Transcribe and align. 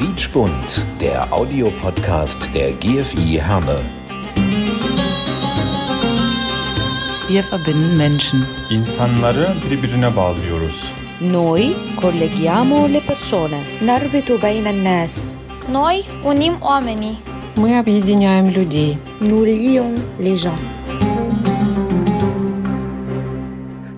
Quietschbunt, 0.00 0.84
der 1.00 1.32
Audiopodcast 1.32 2.54
der 2.54 2.72
GFI 2.72 3.40
Herne. 3.40 3.78
Wir 7.28 7.42
verbinden 7.52 7.96
Menschen. 7.96 8.46
İnsanları 8.70 9.48
birbirine 9.70 10.16
bağlıyoruz. 10.16 10.92
Noi 11.20 11.74
colleghiamo 12.00 12.88
le 12.88 13.00
persone. 13.00 13.60
نربط 13.82 14.30
بين 14.44 14.66
الناس 14.66 15.34
Noi 15.72 16.02
unim 16.24 16.54
oamenii. 16.62 17.16
Мы 17.56 17.78
объединяем 17.78 18.46
людей. 18.50 18.98
Nous 19.20 19.44
lions 19.46 19.94
les 20.20 20.36
gens. 20.42 20.60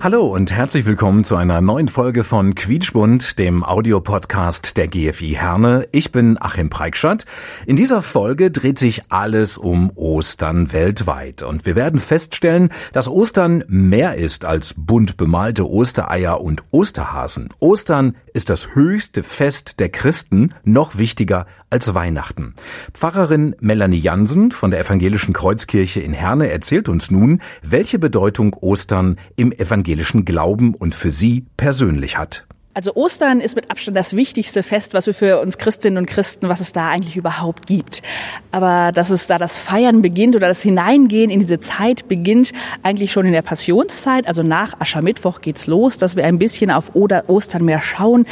Hallo 0.04 0.26
und 0.26 0.52
herzlich 0.52 0.84
willkommen 0.84 1.24
zu 1.24 1.34
einer 1.34 1.62
neuen 1.62 1.88
Folge 1.88 2.24
von 2.24 2.54
Quietschbund, 2.54 3.38
dem 3.38 3.64
Audiopodcast 3.64 4.76
der 4.76 4.86
GFI 4.86 5.30
Herne. 5.30 5.88
Ich 5.92 6.12
bin 6.12 6.36
Achim 6.38 6.68
Preikschat. 6.68 7.24
In 7.64 7.76
dieser 7.76 8.02
Folge 8.02 8.50
dreht 8.50 8.78
sich 8.78 9.04
alles 9.08 9.56
um 9.56 9.90
Ostern 9.94 10.74
weltweit 10.74 11.42
und 11.42 11.64
wir 11.64 11.74
werden 11.74 12.00
feststellen, 12.00 12.68
dass 12.92 13.08
Ostern 13.08 13.64
mehr 13.66 14.16
ist 14.16 14.44
als 14.44 14.74
bunt 14.76 15.16
bemalte 15.16 15.66
Ostereier 15.66 16.42
und 16.42 16.62
Osterhasen. 16.70 17.48
Ostern 17.58 18.14
ist 18.34 18.50
das 18.50 18.74
höchste 18.74 19.22
Fest 19.22 19.80
der 19.80 19.88
Christen, 19.88 20.52
noch 20.64 20.98
wichtiger 20.98 21.46
als 21.70 21.94
Weihnachten. 21.94 22.54
Pfarrerin 22.92 23.56
Melanie 23.60 24.00
Jansen 24.00 24.50
von 24.50 24.70
der 24.70 24.80
Evangelischen 24.80 25.32
Kreuzkirche 25.32 26.00
in 26.00 26.12
Herne 26.12 26.50
erzählt 26.50 26.90
uns 26.90 27.10
nun, 27.10 27.40
welche 27.62 27.98
Bedeutung 27.98 28.54
Ostern 28.60 29.16
im 29.36 29.50
evangelischen 29.94 30.24
Glauben 30.24 30.74
und 30.74 30.94
für 30.94 31.12
sie 31.12 31.44
persönlich 31.56 32.18
hat. 32.18 32.44
Also 32.76 32.96
Ostern 32.96 33.38
ist 33.40 33.54
mit 33.54 33.70
Abstand 33.70 33.96
das 33.96 34.16
wichtigste 34.16 34.64
Fest, 34.64 34.94
was 34.94 35.06
wir 35.06 35.14
für 35.14 35.40
uns 35.40 35.58
Christinnen 35.58 35.96
und 35.96 36.06
Christen, 36.06 36.48
was 36.48 36.58
es 36.58 36.72
da 36.72 36.88
eigentlich 36.88 37.16
überhaupt 37.16 37.68
gibt. 37.68 38.02
Aber 38.50 38.90
dass 38.90 39.10
es 39.10 39.28
da 39.28 39.38
das 39.38 39.58
Feiern 39.58 40.02
beginnt 40.02 40.34
oder 40.34 40.48
das 40.48 40.60
Hineingehen 40.60 41.30
in 41.30 41.38
diese 41.38 41.60
Zeit 41.60 42.08
beginnt, 42.08 42.50
eigentlich 42.82 43.12
schon 43.12 43.26
in 43.26 43.32
der 43.32 43.42
Passionszeit, 43.42 44.26
also 44.26 44.42
nach 44.42 44.80
Aschermittwoch 44.80 45.40
geht's 45.40 45.68
los, 45.68 45.98
dass 45.98 46.16
wir 46.16 46.24
ein 46.24 46.40
bisschen 46.40 46.72
auf 46.72 46.96
Ostern 46.96 47.64
mehr 47.64 47.80
schauen, 47.80 48.26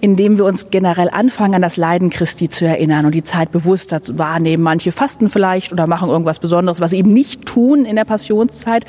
indem 0.00 0.38
wir 0.38 0.46
uns 0.46 0.70
generell 0.70 1.10
anfangen, 1.10 1.56
an 1.56 1.62
das 1.62 1.76
Leiden 1.76 2.08
Christi 2.08 2.48
zu 2.48 2.64
erinnern 2.64 3.04
und 3.04 3.14
die 3.14 3.24
Zeit 3.24 3.52
bewusster 3.52 4.00
wahrnehmen. 4.14 4.62
Manche 4.62 4.90
fasten 4.90 5.28
vielleicht 5.28 5.70
oder 5.70 5.86
machen 5.86 6.08
irgendwas 6.08 6.38
Besonderes, 6.38 6.80
was 6.80 6.92
sie 6.92 6.98
eben 6.98 7.12
nicht 7.12 7.44
tun 7.44 7.84
in 7.84 7.96
der 7.96 8.06
Passionszeit. 8.06 8.86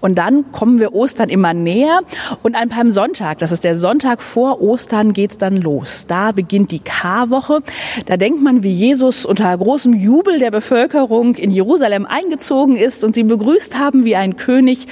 Und 0.00 0.16
dann 0.16 0.52
kommen 0.52 0.78
wir 0.78 0.94
Ostern 0.94 1.28
immer 1.28 1.54
näher 1.54 2.00
und 2.42 2.54
an 2.54 2.90
Sonntag, 2.90 3.38
das 3.38 3.52
ist 3.52 3.64
der 3.64 3.76
Sonntag 3.76 4.22
vor 4.22 4.60
Ostern, 4.60 5.12
geht's 5.12 5.38
dann 5.38 5.56
los. 5.56 6.06
Da 6.06 6.32
beginnt 6.32 6.70
die 6.70 6.78
Karwoche. 6.78 7.60
Da 8.06 8.16
denkt 8.16 8.42
man, 8.42 8.62
wie 8.62 8.70
Jesus 8.70 9.26
unter 9.26 9.56
großem 9.56 9.92
Jubel 9.94 10.38
der 10.38 10.50
Bevölkerung 10.50 11.34
in 11.34 11.50
Jerusalem 11.50 12.06
eingezogen 12.06 12.76
ist 12.76 13.02
und 13.04 13.14
sie 13.14 13.24
begrüßt 13.24 13.78
haben 13.78 14.04
wie 14.04 14.16
ein 14.16 14.36
König 14.36 14.86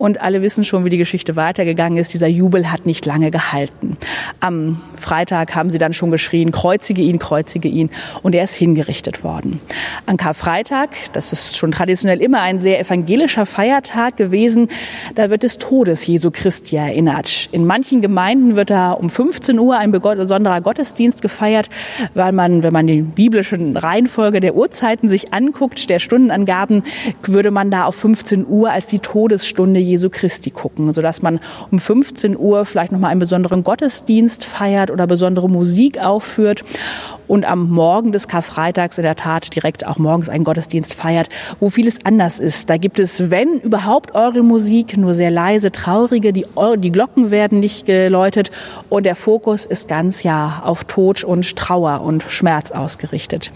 und 0.00 0.22
alle 0.22 0.40
wissen 0.40 0.64
schon, 0.64 0.86
wie 0.86 0.88
die 0.88 0.96
Geschichte 0.96 1.36
weitergegangen 1.36 1.98
ist. 1.98 2.14
Dieser 2.14 2.26
Jubel 2.26 2.72
hat 2.72 2.86
nicht 2.86 3.04
lange 3.04 3.30
gehalten. 3.30 3.98
Am 4.40 4.80
Freitag 4.96 5.54
haben 5.54 5.68
sie 5.68 5.76
dann 5.76 5.92
schon 5.92 6.10
geschrien, 6.10 6.52
kreuzige 6.52 7.02
ihn, 7.02 7.18
kreuzige 7.18 7.68
ihn 7.68 7.90
und 8.22 8.34
er 8.34 8.44
ist 8.44 8.54
hingerichtet 8.54 9.22
worden. 9.22 9.60
An 10.06 10.16
Karfreitag, 10.16 10.88
das 11.12 11.34
ist 11.34 11.58
schon 11.58 11.70
traditionell 11.70 12.22
immer 12.22 12.40
ein 12.40 12.60
sehr 12.60 12.80
evangelischer 12.80 13.44
Feiertag 13.44 14.16
gewesen, 14.16 14.68
da 15.16 15.28
wird 15.28 15.42
des 15.42 15.58
Todes 15.58 16.06
Jesu 16.06 16.30
Christi 16.30 16.76
erinnert. 16.76 17.50
In 17.52 17.66
manchen 17.66 18.00
Gemeinden 18.00 18.56
wird 18.56 18.70
da 18.70 18.92
um 18.92 19.10
15 19.10 19.58
Uhr 19.58 19.76
ein 19.76 19.92
besonderer 19.92 20.62
Gottesdienst 20.62 21.20
gefeiert, 21.20 21.68
weil 22.14 22.32
man, 22.32 22.62
wenn 22.62 22.72
man 22.72 22.86
die 22.86 23.02
biblische 23.02 23.58
Reihenfolge 23.74 24.40
der 24.40 24.56
Uhrzeiten 24.56 25.10
sich 25.10 25.34
anguckt, 25.34 25.90
der 25.90 25.98
Stundenangaben, 25.98 26.84
würde 27.22 27.50
man 27.50 27.70
da 27.70 27.84
auf 27.84 27.96
15 27.96 28.46
Uhr 28.46 28.70
als 28.70 28.86
die 28.86 29.00
Todesstunde 29.00 29.89
Jesu 29.90 30.08
Christi 30.10 30.50
gucken, 30.50 30.92
sodass 30.92 31.22
man 31.22 31.40
um 31.70 31.78
15 31.78 32.36
Uhr 32.36 32.64
vielleicht 32.64 32.92
nochmal 32.92 33.10
einen 33.10 33.20
besonderen 33.20 33.64
Gottesdienst 33.64 34.44
feiert 34.44 34.90
oder 34.90 35.06
besondere 35.06 35.48
Musik 35.48 36.00
aufführt 36.00 36.64
und 37.30 37.44
am 37.44 37.70
Morgen 37.70 38.10
des 38.10 38.26
Karfreitags 38.26 38.98
in 38.98 39.04
der 39.04 39.14
Tat 39.14 39.54
direkt 39.54 39.86
auch 39.86 39.98
morgens 39.98 40.28
einen 40.28 40.42
Gottesdienst 40.42 40.94
feiert, 40.94 41.28
wo 41.60 41.70
vieles 41.70 42.04
anders 42.04 42.40
ist. 42.40 42.68
Da 42.68 42.76
gibt 42.76 42.98
es, 42.98 43.30
wenn 43.30 43.60
überhaupt 43.60 44.16
Orgelmusik, 44.16 44.96
nur 44.96 45.14
sehr 45.14 45.30
leise, 45.30 45.70
traurige, 45.70 46.32
die, 46.32 46.44
die 46.78 46.90
Glocken 46.90 47.30
werden 47.30 47.60
nicht 47.60 47.86
geläutet 47.86 48.50
und 48.88 49.06
der 49.06 49.14
Fokus 49.14 49.64
ist 49.64 49.86
ganz 49.86 50.24
ja 50.24 50.62
auf 50.64 50.84
Tod 50.84 51.22
und 51.22 51.54
Trauer 51.54 52.00
und 52.00 52.24
Schmerz 52.28 52.72
ausgerichtet. 52.72 53.52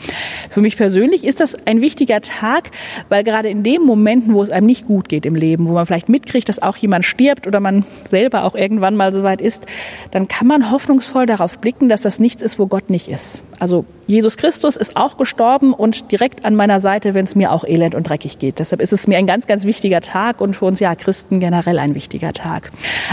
Für 0.51 0.61
mich 0.61 0.77
persönlich 0.77 1.25
ist 1.25 1.41
das 1.41 1.57
ein 1.67 1.81
wichtiger 1.81 2.21
Tag, 2.21 2.71
weil 3.09 3.25
gerade 3.25 3.49
in 3.49 3.65
den 3.65 3.83
Momenten, 3.83 4.35
wo 4.35 4.43
es 4.43 4.51
einem 4.51 4.67
nicht 4.67 4.87
gut 4.87 5.09
geht 5.09 5.27
im 5.27 5.35
Leben, 5.35 5.67
wo 5.67 5.73
man 5.73 5.85
vielleicht 5.85 6.09
mitkriegt, 6.25 6.49
dass 6.49 6.63
auch 6.63 6.77
jemand 6.77 7.05
stirbt 7.05 7.47
oder 7.47 7.61
man 7.61 7.85
selber 8.05 8.45
auch 8.45 8.55
irgendwann 8.55 8.97
mal 8.97 9.13
so 9.13 9.23
weit 9.23 9.41
ist, 9.41 9.67
dann 10.11 10.27
kann 10.27 10.47
man 10.47 10.71
hoffnungsvoll 10.71 11.27
darauf 11.27 11.59
blicken, 11.59 11.89
dass 11.89 12.03
das 12.03 12.19
nichts 12.19 12.43
ist, 12.43 12.59
wo 12.59 12.67
Gott 12.67 12.89
nicht 12.89 13.09
ist. 13.09 13.43
Also 13.59 13.85
Jesus 14.07 14.37
Christus 14.37 14.77
ist 14.77 14.97
auch 14.97 15.17
gestorben 15.17 15.73
und 15.73 16.13
direkt 16.13 16.45
an 16.45 16.55
meiner 16.55 16.79
Seite, 16.79 17.15
wenn 17.15 17.25
es 17.25 17.35
mir 17.35 17.53
auch 17.53 17.65
elend 17.65 17.95
und 17.95 18.09
dreckig 18.09 18.39
geht. 18.39 18.59
Deshalb 18.59 18.83
ist 18.83 18.93
es 18.93 19.07
mir 19.07 19.17
ein 19.17 19.27
ganz, 19.27 19.47
ganz 19.47 19.65
wichtiger 19.65 20.03
Tag 20.03 20.43
und 20.43 20.55
für 20.55 20.67
uns 20.67 20.79
ja 20.79 20.95
Christen 20.95 21.41
generell 21.41 21.79
ein 21.79 21.95
wichtiger 21.95 22.35
Tag. 22.35 22.71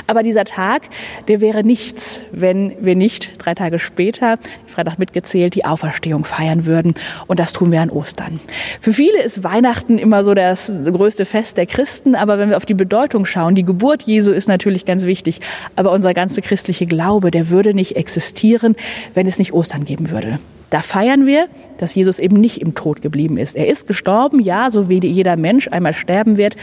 Aber 0.07 0.21
dieser 0.21 0.43
Tag, 0.43 0.83
der 1.29 1.39
wäre 1.39 1.63
nichts, 1.63 2.23
wenn 2.31 2.73
wir 2.81 2.95
nicht 2.95 3.31
drei 3.37 3.55
Tage 3.55 3.79
später, 3.79 4.37
Freitag 4.67 4.99
mitgezählt, 4.99 5.55
die 5.55 5.63
Auferstehung 5.63 6.25
feiern 6.25 6.65
würden. 6.65 6.95
Und 7.27 7.39
das 7.39 7.53
tun 7.53 7.71
wir 7.71 7.81
an 7.81 7.89
Ostern. 7.89 8.39
Für 8.81 8.91
viele 8.91 9.21
ist 9.21 9.43
Weihnachten 9.43 9.97
immer 9.97 10.23
so 10.23 10.33
das 10.33 10.71
größte 10.83 11.25
Fest 11.25 11.57
der 11.57 11.67
Christen. 11.67 12.15
Aber 12.15 12.37
wenn 12.37 12.49
wir 12.49 12.57
auf 12.57 12.65
die 12.65 12.73
Bedeutung 12.73 13.25
schauen, 13.25 13.55
die 13.55 13.63
Geburt 13.63 14.03
Jesu 14.03 14.31
ist 14.31 14.47
natürlich 14.47 14.85
ganz 14.85 15.05
wichtig. 15.05 15.39
Aber 15.75 15.91
unser 15.91 16.13
ganzer 16.13 16.41
christliche 16.41 16.85
Glaube, 16.85 17.31
der 17.31 17.49
würde 17.49 17.73
nicht 17.73 17.95
existieren, 17.95 18.75
wenn 19.13 19.27
es 19.27 19.39
nicht 19.39 19.53
Ostern 19.53 19.85
geben 19.85 20.09
würde. 20.09 20.39
Da 20.71 20.81
feiern 20.81 21.27
wir, 21.27 21.47
dass 21.77 21.93
Jesus 21.93 22.17
eben 22.17 22.37
nicht 22.37 22.61
im 22.61 22.73
Tod 22.73 23.01
geblieben 23.01 23.37
ist. 23.37 23.55
Er 23.55 23.67
ist 23.67 23.87
gestorben, 23.87 24.39
ja, 24.39 24.71
so 24.71 24.89
wie 24.89 25.05
jeder 25.05 25.35
Mensch 25.35 25.67
einmal 25.67 25.93
sterben 25.93 26.37
wird, 26.37 26.55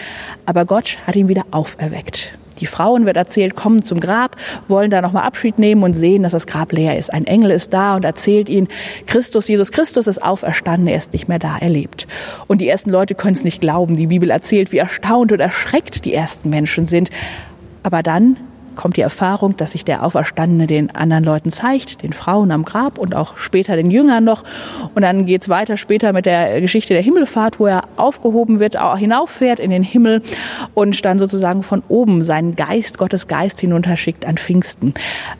aber 0.46 0.64
Gott 0.64 0.98
hat 1.06 1.14
ihn 1.14 1.28
wieder 1.28 1.44
auferweckt. 1.50 2.32
Die 2.58 2.66
Frauen 2.66 3.06
wird 3.06 3.16
erzählt, 3.16 3.54
kommen 3.54 3.82
zum 3.82 4.00
Grab, 4.00 4.36
wollen 4.66 4.90
da 4.90 5.02
nochmal 5.02 5.24
Abschied 5.24 5.58
nehmen 5.58 5.82
und 5.82 5.94
sehen, 5.94 6.22
dass 6.22 6.32
das 6.32 6.46
Grab 6.46 6.72
leer 6.72 6.98
ist. 6.98 7.12
Ein 7.12 7.26
Engel 7.26 7.50
ist 7.50 7.72
da 7.72 7.94
und 7.94 8.04
erzählt 8.04 8.48
ihnen, 8.48 8.68
Christus, 9.06 9.46
Jesus 9.46 9.72
Christus 9.72 10.06
ist 10.06 10.22
auferstanden, 10.22 10.88
er 10.88 10.96
ist 10.96 11.12
nicht 11.12 11.28
mehr 11.28 11.38
da, 11.38 11.58
er 11.60 11.68
lebt. 11.68 12.08
Und 12.46 12.60
die 12.60 12.68
ersten 12.68 12.90
Leute 12.90 13.14
können 13.14 13.34
es 13.34 13.44
nicht 13.44 13.60
glauben. 13.60 13.94
Die 13.96 14.08
Bibel 14.08 14.30
erzählt, 14.30 14.72
wie 14.72 14.78
erstaunt 14.78 15.30
und 15.32 15.40
erschreckt 15.40 16.04
die 16.04 16.14
ersten 16.14 16.50
Menschen 16.50 16.86
sind. 16.86 17.10
Aber 17.82 18.02
dann 18.02 18.38
kommt 18.78 18.96
die 18.96 19.02
Erfahrung, 19.02 19.56
dass 19.56 19.72
sich 19.72 19.84
der 19.84 20.04
Auferstandene 20.04 20.68
den 20.68 20.94
anderen 20.94 21.24
Leuten 21.24 21.50
zeigt, 21.50 22.02
den 22.02 22.12
Frauen 22.12 22.52
am 22.52 22.64
Grab 22.64 22.96
und 22.96 23.14
auch 23.14 23.36
später 23.36 23.74
den 23.74 23.90
Jüngern 23.90 24.22
noch. 24.22 24.44
Und 24.94 25.02
dann 25.02 25.26
geht's 25.26 25.48
weiter 25.48 25.76
später 25.76 26.12
mit 26.12 26.26
der 26.26 26.60
Geschichte 26.60 26.94
der 26.94 27.02
Himmelfahrt, 27.02 27.58
wo 27.58 27.66
er 27.66 27.82
aufgehoben 27.96 28.60
wird, 28.60 28.78
auch 28.78 28.96
hinauffährt 28.96 29.58
in 29.58 29.70
den 29.70 29.82
Himmel 29.82 30.22
und 30.74 31.04
dann 31.04 31.18
sozusagen 31.18 31.64
von 31.64 31.82
oben 31.88 32.22
seinen 32.22 32.54
Geist, 32.54 32.98
Gottes 32.98 33.26
Geist 33.26 33.60
hinunterschickt 33.60 34.24
an 34.24 34.36
Pfingsten. 34.36 34.94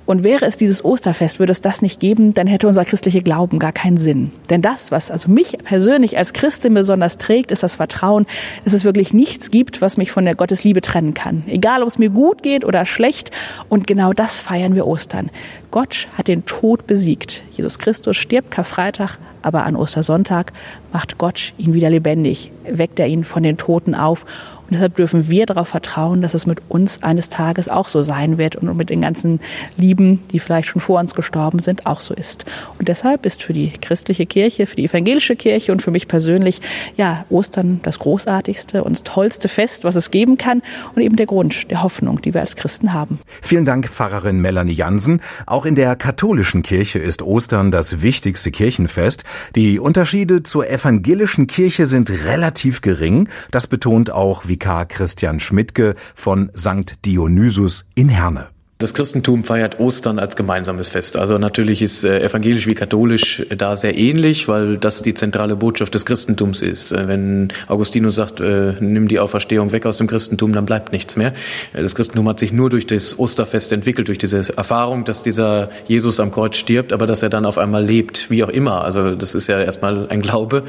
Und 0.05 0.25
wäre 0.25 0.45
es 0.45 0.57
dieses 0.57 0.85
Osterfest, 0.85 1.39
würde 1.39 1.53
es 1.53 1.61
das 1.61 1.81
nicht 1.81 2.01
geben, 2.01 2.35
dann 2.35 2.49
hätte 2.49 2.67
unser 2.67 2.85
christlicher 2.85 3.21
Glauben 3.21 3.61
gar 3.61 3.73
keinen 3.73 3.99
Sinn. 3.99 4.33
Denn 4.51 4.63
das, 4.63 4.91
was 4.91 5.13
also 5.13 5.31
mich 5.31 5.57
persönlich 5.63 6.19
als 6.19 6.33
Christin 6.33 6.75
besonders 6.75 7.19
trägt, 7.19 7.53
ist 7.53 7.63
das 7.63 7.77
Vertrauen, 7.77 8.27
dass 8.65 8.73
es 8.73 8.85
wirklich 8.85 9.15
nichts 9.15 9.53
gibt, 9.53 9.81
was 9.81 9.97
mich 9.97 10.11
von 10.11 10.25
der 10.25 10.35
Gottesliebe 10.35 10.81
trennen 10.81 11.15
kann. 11.15 11.45
Egal, 11.47 11.83
ob 11.83 11.89
es 11.89 11.99
mir 11.99 12.11
gut 12.11 12.43
geht 12.43 12.65
oder 12.65 12.85
schlecht, 12.85 13.28
und 13.69 13.87
genau 13.87 14.13
das 14.13 14.41
feiern 14.41 14.75
wir 14.75 14.87
Ostern. 14.87 15.31
Gott 15.71 16.09
hat 16.17 16.29
den 16.29 16.47
Tod 16.47 16.87
besiegt. 16.87 17.43
Jesus 17.51 17.79
Christus 17.79 18.17
stirbt 18.17 18.51
Karfreitag, 18.51 19.19
aber 19.43 19.65
an 19.65 19.77
Ostersonntag 19.77 20.53
macht 20.93 21.19
Gott 21.19 21.53
ihn 21.59 21.75
wieder 21.75 21.91
lebendig, 21.91 22.51
weckt 22.69 22.99
er 22.99 23.07
ihn 23.07 23.25
von 23.25 23.43
den 23.43 23.57
Toten 23.57 23.95
auf. 23.95 24.27
Und 24.69 24.75
deshalb 24.75 24.97
dürfen 24.97 25.29
wir 25.29 25.47
darauf 25.47 25.69
vertrauen, 25.69 26.21
dass 26.21 26.35
es 26.35 26.45
mit 26.45 26.61
uns 26.69 27.03
eines 27.03 27.31
Tages 27.31 27.71
auch 27.71 27.89
so 27.89 28.03
sein 28.03 28.37
wird 28.37 28.57
und 28.57 28.77
mit 28.77 28.91
den 28.91 29.01
ganzen 29.01 29.41
Lieben, 29.79 30.21
die 30.31 30.39
vielleicht 30.39 30.69
schon 30.69 30.83
vor 30.83 31.01
uns 31.01 31.15
gestorben 31.15 31.59
sind, 31.59 31.87
auch 31.87 32.03
so 32.03 32.13
ist. 32.13 32.45
Und 32.79 32.89
deshalb 32.89 33.25
ist 33.25 33.43
für 33.43 33.55
die 33.55 33.71
christliche 33.71 34.27
Kirche, 34.27 34.67
für 34.67 34.77
die 34.77 34.85
evangelische 34.85 35.37
Kirche 35.37 35.73
und 35.73 35.81
für 35.81 35.91
mich 35.91 36.07
persönlich, 36.07 36.61
ja, 36.97 37.25
Ostern 37.31 37.81
das 37.83 37.99
großartigste 37.99 38.85
und 38.85 39.07
tollste 39.07 39.49
Fest, 39.49 39.85
was 39.85 39.97
es 39.97 40.11
geben 40.11 40.37
kann 40.37 40.61
und 40.95 41.01
eben 41.01 41.17
der 41.17 41.27
Grund 41.27 41.71
der 41.71 41.83
Hoffnung, 41.83 42.21
die 42.21 42.35
wir 42.35 42.43
als 42.43 42.55
Christen 42.55 42.93
haben. 42.93 43.21
Vielen 43.41 43.65
Dank, 43.65 43.89
Pfarrerin 43.89 44.41
Melanie 44.41 44.75
Jansen. 44.75 45.23
Auch 45.47 45.65
in 45.65 45.77
der 45.77 45.97
katholischen 45.97 46.63
Kirche 46.63 46.99
ist 46.99 47.23
Ostern 47.23 47.71
das 47.71 48.03
wichtigste 48.03 48.51
Kirchenfest. 48.51 49.25
Die 49.55 49.79
Unterschiede 49.79 50.43
zur 50.43 50.69
evangelischen 50.69 51.47
Kirche 51.47 51.87
sind 51.87 52.11
relativ 52.27 52.83
gering. 52.83 53.29
Das 53.51 53.67
betont 53.67 54.11
auch 54.11 54.47
Vikar 54.59 54.87
Christian 54.87 55.39
Schmidtke 55.39 55.95
von 56.17 56.51
St. 56.57 57.05
Dionysus 57.05 57.87
in 57.95 58.09
Herne. 58.09 58.49
Das 58.81 58.95
Christentum 58.95 59.43
feiert 59.43 59.81
Ostern 59.81 60.21
als 60.21 60.37
gemeinsames 60.37 60.89
Fest. 60.89 61.17
Also 61.17 61.37
natürlich 61.37 61.83
ist 61.83 62.05
äh, 62.05 62.21
evangelisch 62.21 62.69
wie 62.69 62.77
katholisch 62.77 63.45
da 63.51 63.77
sehr 63.77 63.99
ähnlich, 63.99 64.47
weil 64.47 64.79
das 64.79 65.03
die 65.03 65.15
zentrale 65.15 65.57
Botschaft 65.57 65.95
des 65.95 66.07
Christentums 66.07 66.63
ist. 66.63 66.93
Äh, 66.93 67.09
wenn 67.09 67.49
Augustinus 67.67 68.15
sagt, 68.15 68.39
äh, 68.39 68.75
nimm 68.79 69.09
die 69.09 69.19
Auferstehung 69.19 69.73
weg 69.73 69.85
aus 69.85 69.99
dem 69.99 70.07
Christentum, 70.07 70.53
dann 70.53 70.65
bleibt 70.65 70.93
nichts 70.93 71.17
mehr. 71.17 71.33
Äh, 71.73 71.83
das 71.83 71.97
Christentum 71.97 72.29
hat 72.29 72.39
sich 72.39 72.53
nur 72.53 72.71
durch 72.71 72.87
das 72.87 73.19
Osterfest 73.19 73.73
entwickelt, 73.73 74.07
durch 74.07 74.19
diese 74.19 74.57
Erfahrung, 74.57 75.05
dass 75.05 75.23
dieser 75.25 75.71
Jesus 75.89 76.21
am 76.21 76.31
Kreuz 76.31 76.57
stirbt, 76.57 76.93
aber 76.93 77.09
dass 77.09 77.25
er 77.25 77.31
dann 77.31 77.47
auf 77.47 77.59
einmal 77.59 77.85
lebt, 77.85 78.31
wie 78.31 78.45
auch 78.45 78.49
immer. 78.49 78.85
Also 78.85 79.17
das 79.17 79.35
ist 79.35 79.49
ja 79.49 79.61
erstmal 79.61 80.09
ein 80.09 80.23
Glaube, 80.23 80.63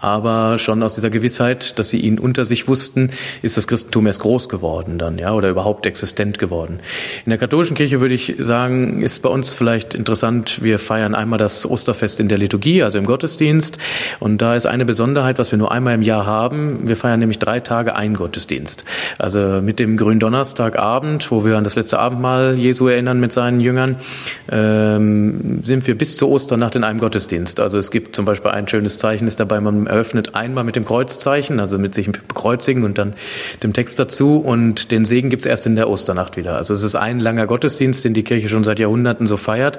aber 0.00 0.56
schon 0.56 0.82
aus 0.82 0.94
dieser 0.94 1.10
Gewissheit, 1.10 1.78
dass 1.78 1.90
sie 1.90 2.00
ihn 2.00 2.18
unter 2.18 2.46
sich 2.46 2.66
wussten, 2.66 3.10
ist 3.42 3.58
das 3.58 3.66
Christentum 3.66 4.06
erst 4.06 4.20
groß 4.20 4.48
geworden 4.48 4.96
dann, 4.96 5.18
ja, 5.18 5.34
oder 5.34 5.50
überhaupt 5.50 5.84
existent 5.84 6.38
geworden. 6.38 6.80
Katholischen 7.42 7.74
Kirche 7.74 8.00
würde 8.00 8.14
ich 8.14 8.36
sagen, 8.38 9.02
ist 9.02 9.18
bei 9.18 9.28
uns 9.28 9.52
vielleicht 9.52 9.94
interessant, 9.94 10.62
wir 10.62 10.78
feiern 10.78 11.16
einmal 11.16 11.40
das 11.40 11.68
Osterfest 11.68 12.20
in 12.20 12.28
der 12.28 12.38
Liturgie, 12.38 12.84
also 12.84 12.98
im 12.98 13.04
Gottesdienst. 13.04 13.78
Und 14.20 14.40
da 14.40 14.54
ist 14.54 14.64
eine 14.64 14.84
Besonderheit, 14.84 15.40
was 15.40 15.50
wir 15.50 15.58
nur 15.58 15.72
einmal 15.72 15.94
im 15.94 16.02
Jahr 16.02 16.24
haben. 16.24 16.86
Wir 16.86 16.96
feiern 16.96 17.18
nämlich 17.18 17.40
drei 17.40 17.58
Tage 17.58 17.96
einen 17.96 18.14
Gottesdienst. 18.14 18.84
Also 19.18 19.60
mit 19.60 19.80
dem 19.80 19.96
Gründonnerstagabend, 19.96 21.32
wo 21.32 21.44
wir 21.44 21.58
an 21.58 21.64
das 21.64 21.74
letzte 21.74 21.98
Abendmahl 21.98 22.54
Jesu 22.56 22.86
erinnern 22.86 23.18
mit 23.18 23.32
seinen 23.32 23.58
Jüngern, 23.58 23.96
ähm, 24.48 25.64
sind 25.64 25.84
wir 25.88 25.98
bis 25.98 26.18
zu 26.18 26.28
Osternacht 26.28 26.76
in 26.76 26.84
einem 26.84 27.00
Gottesdienst. 27.00 27.58
Also 27.58 27.76
es 27.76 27.90
gibt 27.90 28.14
zum 28.14 28.24
Beispiel 28.24 28.52
ein 28.52 28.68
schönes 28.68 28.98
Zeichen, 28.98 29.26
ist 29.26 29.40
dabei, 29.40 29.60
man 29.60 29.88
eröffnet 29.88 30.36
einmal 30.36 30.62
mit 30.62 30.76
dem 30.76 30.84
Kreuzzeichen, 30.84 31.58
also 31.58 31.76
mit 31.80 31.92
sich 31.92 32.06
bekreuzigen 32.06 32.84
und 32.84 32.98
dann 32.98 33.14
dem 33.64 33.72
Text 33.72 33.98
dazu. 33.98 34.36
Und 34.36 34.92
den 34.92 35.04
Segen 35.04 35.28
gibt 35.28 35.42
es 35.42 35.46
erst 35.46 35.66
in 35.66 35.74
der 35.74 35.90
Osternacht 35.90 36.36
wieder. 36.36 36.54
Also 36.54 36.72
es 36.72 36.84
ist 36.84 36.94
ein 36.94 37.18
langer 37.32 37.46
Gottesdienst, 37.46 38.04
den 38.04 38.12
die 38.12 38.22
Kirche 38.22 38.48
schon 38.48 38.62
seit 38.62 38.78
Jahrhunderten 38.78 39.26
so 39.26 39.36
feiert. 39.36 39.78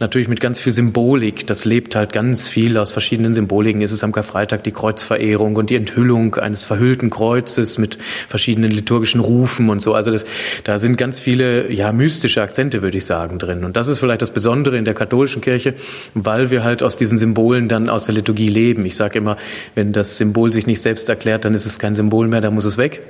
Natürlich 0.00 0.28
mit 0.28 0.40
ganz 0.40 0.60
viel 0.60 0.72
Symbolik. 0.72 1.46
Das 1.46 1.64
lebt 1.64 1.96
halt 1.96 2.12
ganz 2.12 2.48
viel 2.48 2.76
aus 2.76 2.92
verschiedenen 2.92 3.32
Symboliken. 3.32 3.80
Ist 3.80 3.92
es 3.92 4.04
am 4.04 4.12
Karfreitag 4.12 4.62
die 4.64 4.72
Kreuzverehrung 4.72 5.56
und 5.56 5.70
die 5.70 5.76
Enthüllung 5.76 6.34
eines 6.34 6.64
verhüllten 6.64 7.08
Kreuzes 7.08 7.78
mit 7.78 7.98
verschiedenen 8.28 8.70
liturgischen 8.70 9.20
Rufen 9.20 9.70
und 9.70 9.80
so. 9.80 9.94
Also 9.94 10.10
das, 10.10 10.26
da 10.64 10.78
sind 10.78 10.98
ganz 10.98 11.18
viele, 11.18 11.72
ja, 11.72 11.90
mystische 11.92 12.42
Akzente, 12.42 12.82
würde 12.82 12.98
ich 12.98 13.06
sagen, 13.06 13.38
drin. 13.38 13.64
Und 13.64 13.76
das 13.76 13.88
ist 13.88 13.98
vielleicht 13.98 14.22
das 14.22 14.32
Besondere 14.32 14.76
in 14.76 14.84
der 14.84 14.94
katholischen 14.94 15.40
Kirche, 15.40 15.74
weil 16.14 16.50
wir 16.50 16.62
halt 16.64 16.82
aus 16.82 16.96
diesen 16.98 17.16
Symbolen 17.16 17.68
dann 17.68 17.88
aus 17.88 18.04
der 18.04 18.14
Liturgie 18.14 18.48
leben. 18.48 18.84
Ich 18.84 18.96
sage 18.96 19.18
immer, 19.18 19.36
wenn 19.74 19.92
das 19.92 20.18
Symbol 20.18 20.50
sich 20.50 20.66
nicht 20.66 20.82
selbst 20.82 21.08
erklärt, 21.08 21.44
dann 21.46 21.54
ist 21.54 21.64
es 21.64 21.78
kein 21.78 21.94
Symbol 21.94 22.28
mehr, 22.28 22.42
dann 22.42 22.54
muss 22.54 22.66
es 22.66 22.76
weg. 22.76 23.02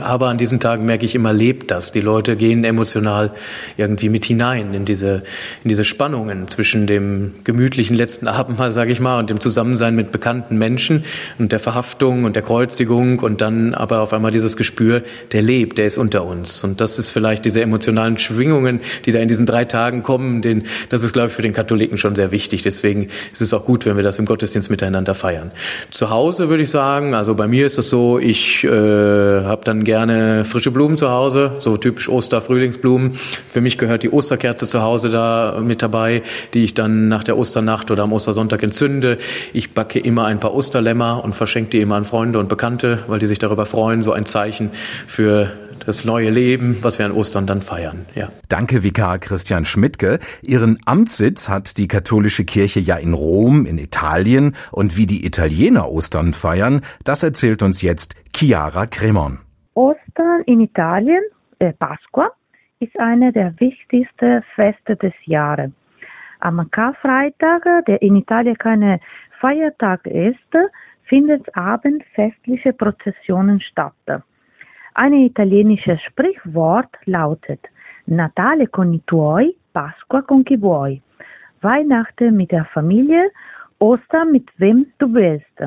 Aber 0.00 0.28
an 0.28 0.38
diesen 0.38 0.58
Tagen 0.58 0.86
merke 0.86 1.04
ich 1.04 1.14
immer, 1.14 1.34
lebt 1.34 1.70
das. 1.70 1.92
Die 1.92 2.00
Leute 2.00 2.34
gehen 2.36 2.64
emotional 2.64 3.32
irgendwie 3.76 4.08
mit 4.08 4.24
hinein 4.24 4.72
in 4.72 4.86
diese, 4.86 5.22
in 5.64 5.68
diese 5.68 5.84
Spannungen 5.84 6.48
zwischen 6.48 6.86
dem 6.86 7.34
gemütlichen 7.44 7.94
letzten 7.94 8.26
Abendmahl, 8.26 8.72
sage 8.72 8.90
ich 8.90 9.00
mal, 9.00 9.18
und 9.18 9.28
dem 9.28 9.38
Zusammensein 9.38 9.94
mit 9.94 10.10
bekannten 10.10 10.56
Menschen 10.56 11.04
und 11.38 11.52
der 11.52 11.60
Verhaftung 11.60 12.24
und 12.24 12.36
der 12.36 12.42
Kreuzigung 12.42 13.18
und 13.18 13.42
dann 13.42 13.74
aber 13.74 14.00
auf 14.00 14.14
einmal 14.14 14.30
dieses 14.30 14.56
Gespür, 14.56 15.02
der 15.32 15.42
lebt, 15.42 15.76
der 15.76 15.84
ist 15.84 15.98
unter 15.98 16.24
uns. 16.24 16.64
Und 16.64 16.80
das 16.80 16.98
ist 16.98 17.10
vielleicht 17.10 17.44
diese 17.44 17.60
emotionalen 17.60 18.16
Schwingungen, 18.16 18.80
die 19.04 19.12
da 19.12 19.18
in 19.18 19.28
diesen 19.28 19.44
drei 19.44 19.66
Tagen 19.66 20.02
kommen, 20.02 20.40
den, 20.40 20.62
das 20.88 21.02
ist, 21.02 21.12
glaube 21.12 21.28
ich, 21.28 21.34
für 21.34 21.42
den 21.42 21.52
Katholiken 21.52 21.98
schon 21.98 22.14
sehr 22.14 22.30
wichtig. 22.30 22.62
Deswegen 22.62 23.08
ist 23.30 23.42
es 23.42 23.52
auch 23.52 23.66
gut, 23.66 23.84
wenn 23.84 23.96
wir 23.96 24.02
das 24.02 24.18
im 24.18 24.24
Gottesdienst 24.24 24.70
miteinander 24.70 25.14
feiern. 25.14 25.52
Zu 25.90 26.08
Hause 26.08 26.48
würde 26.48 26.62
ich 26.62 26.70
sagen, 26.70 27.12
also 27.14 27.34
bei 27.34 27.46
mir 27.46 27.66
ist 27.66 27.76
es 27.76 27.90
so, 27.90 28.18
ich 28.18 28.64
äh, 28.64 28.70
habe 28.70 29.60
dann 29.66 29.81
gerne 29.84 30.44
frische 30.44 30.70
Blumen 30.70 30.96
zu 30.96 31.10
Hause, 31.10 31.52
so 31.60 31.76
typisch 31.76 32.08
Oster, 32.08 32.40
Frühlingsblumen. 32.40 33.12
Für 33.12 33.60
mich 33.60 33.78
gehört 33.78 34.02
die 34.02 34.10
Osterkerze 34.10 34.66
zu 34.66 34.82
Hause 34.82 35.10
da 35.10 35.60
mit 35.62 35.82
dabei, 35.82 36.22
die 36.54 36.64
ich 36.64 36.74
dann 36.74 37.08
nach 37.08 37.24
der 37.24 37.36
Osternacht 37.36 37.90
oder 37.90 38.04
am 38.04 38.12
Ostersonntag 38.12 38.62
entzünde. 38.62 39.18
Ich 39.52 39.74
backe 39.74 39.98
immer 39.98 40.26
ein 40.26 40.40
paar 40.40 40.54
Osterlämmer 40.54 41.24
und 41.24 41.34
verschenke 41.34 41.70
die 41.70 41.80
immer 41.80 41.96
an 41.96 42.04
Freunde 42.04 42.38
und 42.38 42.48
Bekannte, 42.48 43.00
weil 43.06 43.18
die 43.18 43.26
sich 43.26 43.38
darüber 43.38 43.66
freuen. 43.66 44.02
So 44.02 44.12
ein 44.12 44.26
Zeichen 44.26 44.70
für 45.06 45.52
das 45.86 46.04
neue 46.04 46.30
Leben, 46.30 46.78
was 46.82 46.98
wir 46.98 47.06
an 47.06 47.12
Ostern 47.12 47.46
dann 47.46 47.62
feiern. 47.62 48.06
Ja. 48.14 48.30
Danke, 48.48 48.82
Vikar 48.82 49.18
Christian 49.18 49.64
Schmidtke. 49.64 50.18
Ihren 50.42 50.78
Amtssitz 50.84 51.48
hat 51.48 51.76
die 51.76 51.88
katholische 51.88 52.44
Kirche 52.44 52.80
ja 52.80 52.96
in 52.96 53.14
Rom, 53.14 53.66
in 53.66 53.78
Italien. 53.78 54.54
Und 54.70 54.96
wie 54.96 55.06
die 55.06 55.26
Italiener 55.26 55.90
Ostern 55.90 56.32
feiern, 56.32 56.82
das 57.04 57.22
erzählt 57.22 57.62
uns 57.62 57.82
jetzt 57.82 58.14
Chiara 58.34 58.86
Cremon. 58.86 59.38
Ostern 59.74 60.42
in 60.46 60.60
Italien, 60.60 61.22
äh, 61.58 61.72
Pasqua, 61.72 62.30
ist 62.80 62.98
eine 62.98 63.32
der 63.32 63.58
wichtigsten 63.58 64.42
Feste 64.54 64.96
des 64.96 65.14
Jahres. 65.24 65.70
Am 66.40 66.70
Karfreitag, 66.70 67.86
der 67.86 68.02
in 68.02 68.16
Italien 68.16 68.58
kein 68.58 69.00
Feiertag 69.40 70.04
ist, 70.06 70.52
findet 71.04 71.56
abend 71.56 72.02
festliche 72.14 72.72
Prozessionen 72.72 73.60
statt. 73.60 73.94
Ein 74.94 75.12
italienisches 75.14 76.02
Sprichwort 76.02 76.94
lautet 77.06 77.60
Natale 78.06 78.66
con 78.66 78.92
i 78.92 79.00
tuoi, 79.06 79.54
Pasqua 79.72 80.22
con 80.22 80.42
chi 80.44 80.60
vuoi. 80.60 81.00
Weihnachten 81.62 82.36
mit 82.36 82.50
der 82.50 82.64
Familie, 82.74 83.30
Ostern 83.78 84.32
mit 84.32 84.50
wem 84.58 84.86
du 84.98 85.14
willst. 85.14 85.62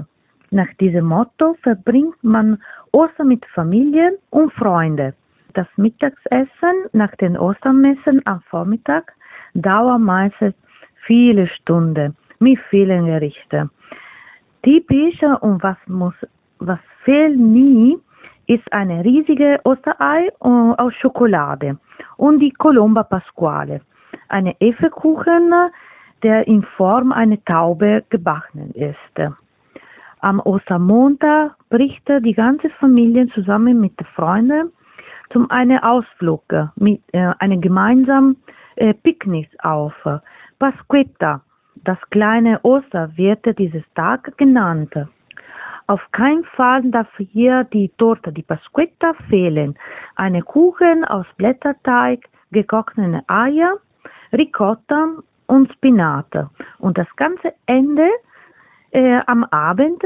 Nach 0.56 0.74
diesem 0.80 1.08
Motto 1.08 1.58
verbringt 1.64 2.24
man 2.24 2.64
Ostern 2.94 3.28
mit 3.28 3.46
Familie 3.48 4.18
und 4.30 4.54
Freunde. 4.54 5.14
Das 5.54 5.68
Mittagessen 5.76 6.76
nach 6.94 7.14
den 7.18 7.38
Ostermessen 7.38 8.22
am 8.24 8.40
Vormittag 8.50 9.12
dauert 9.54 10.00
meistens 10.00 10.56
viele 11.06 11.50
Stunden 11.50 12.16
mit 12.40 12.58
vielen 12.70 13.06
Gerichten. 13.06 13.70
Typisch 14.64 15.22
und 15.42 15.62
was 15.62 15.76
muss, 15.88 16.16
was 16.60 16.80
fehlt 17.04 17.38
nie, 17.38 17.98
ist 18.48 18.72
eine 18.72 19.04
riesige 19.04 19.60
Osterei 19.66 20.32
aus 20.40 20.94
Schokolade 21.02 21.78
und 22.16 22.40
die 22.40 22.52
Colomba 22.52 23.04
Pasquale, 23.04 23.82
eine 24.30 24.56
Efekuchen, 24.62 25.52
der 26.24 26.48
in 26.48 26.64
Form 26.78 27.12
einer 27.12 27.44
Taube 27.44 28.06
gebacken 28.10 28.72
ist. 28.72 29.36
Am 30.26 30.40
Ostermontag 30.40 31.56
bricht 31.70 32.10
die 32.10 32.34
ganze 32.34 32.72
Familie 32.80 33.28
zusammen 33.36 33.80
mit 33.80 33.94
Freunden 34.16 34.72
zum 35.30 35.52
einen 35.52 35.78
Ausflug 35.84 36.42
mit 36.78 37.00
äh, 37.12 37.32
einem 37.38 37.62
gemeinsamen 37.62 38.36
äh, 38.76 38.96
Picknick 38.96 39.50
auf. 39.64 39.94
Pasquetta, 40.58 41.42
das 41.84 42.00
kleine 42.10 42.60
Oster 42.64 43.16
wird 43.16 43.46
dieses 43.60 43.84
Tag 43.94 44.36
genannt. 44.40 44.96
Auf 45.86 46.02
keinen 46.12 46.44
Fall 46.56 46.82
darf 46.90 47.16
hier 47.18 47.64
die 47.66 47.90
Torte, 47.90 48.32
die 48.32 48.42
Pasquetta 48.42 49.14
fehlen. 49.30 49.78
Eine 50.16 50.42
Kuchen 50.42 51.06
aus 51.06 51.28
Blätterteig, 51.38 52.22
gekochte 52.52 53.22
Eier, 53.28 53.76
Ricotta 54.34 55.08
und 55.46 55.72
Spinat. 55.74 56.50
Und 56.80 56.98
das 56.98 57.16
ganze 57.16 57.54
Ende 57.68 58.10
äh, 58.96 59.20
am 59.28 59.44
Abend 59.52 60.02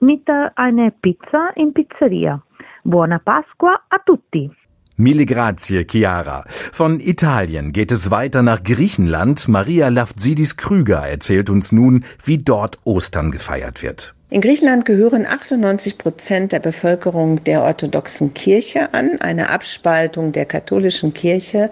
mit 0.00 0.28
äh, 0.28 0.50
einer 0.56 0.90
Pizza 0.90 1.50
in 1.56 1.72
Pizzeria. 1.72 2.42
Buona 2.84 3.18
Pasqua 3.18 3.80
a 3.88 3.98
tutti! 4.04 4.50
Mille 4.96 5.26
grazie, 5.26 5.84
Chiara. 5.84 6.44
Von 6.46 7.00
Italien 7.00 7.72
geht 7.72 7.90
es 7.90 8.10
weiter 8.12 8.42
nach 8.42 8.62
Griechenland. 8.62 9.48
Maria 9.48 9.88
Lafzidis 9.88 10.56
Krüger 10.56 11.08
erzählt 11.08 11.50
uns 11.50 11.72
nun, 11.72 12.04
wie 12.22 12.38
dort 12.38 12.78
Ostern 12.84 13.32
gefeiert 13.32 13.82
wird. 13.82 14.14
In 14.34 14.40
Griechenland 14.40 14.84
gehören 14.84 15.26
98 15.26 15.96
Prozent 15.96 16.50
der 16.50 16.58
Bevölkerung 16.58 17.44
der 17.44 17.62
orthodoxen 17.62 18.34
Kirche 18.34 18.92
an, 18.92 19.20
eine 19.20 19.50
Abspaltung 19.50 20.32
der 20.32 20.44
katholischen 20.44 21.14
Kirche. 21.14 21.70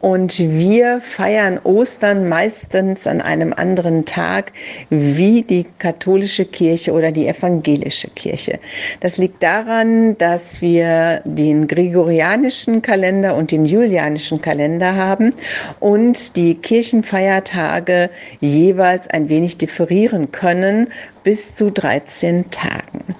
Und 0.00 0.38
wir 0.38 1.02
feiern 1.02 1.60
Ostern 1.64 2.26
meistens 2.26 3.06
an 3.06 3.20
einem 3.20 3.52
anderen 3.52 4.06
Tag 4.06 4.52
wie 4.88 5.42
die 5.42 5.66
katholische 5.78 6.46
Kirche 6.46 6.92
oder 6.92 7.12
die 7.12 7.28
evangelische 7.28 8.08
Kirche. 8.08 8.58
Das 9.00 9.18
liegt 9.18 9.42
daran, 9.42 10.16
dass 10.16 10.62
wir 10.62 11.20
den 11.26 11.68
gregorianischen 11.68 12.80
Kalender 12.80 13.36
und 13.36 13.50
den 13.50 13.66
julianischen 13.66 14.40
Kalender 14.40 14.94
haben 14.96 15.34
und 15.78 16.36
die 16.36 16.54
Kirchenfeiertage 16.54 18.08
jeweils 18.40 19.08
ein 19.08 19.28
wenig 19.28 19.58
differieren 19.58 20.32
können, 20.32 20.88
bis 21.22 21.54
zu 21.54 21.70
13 21.70 22.50
Tagen. 22.50 23.14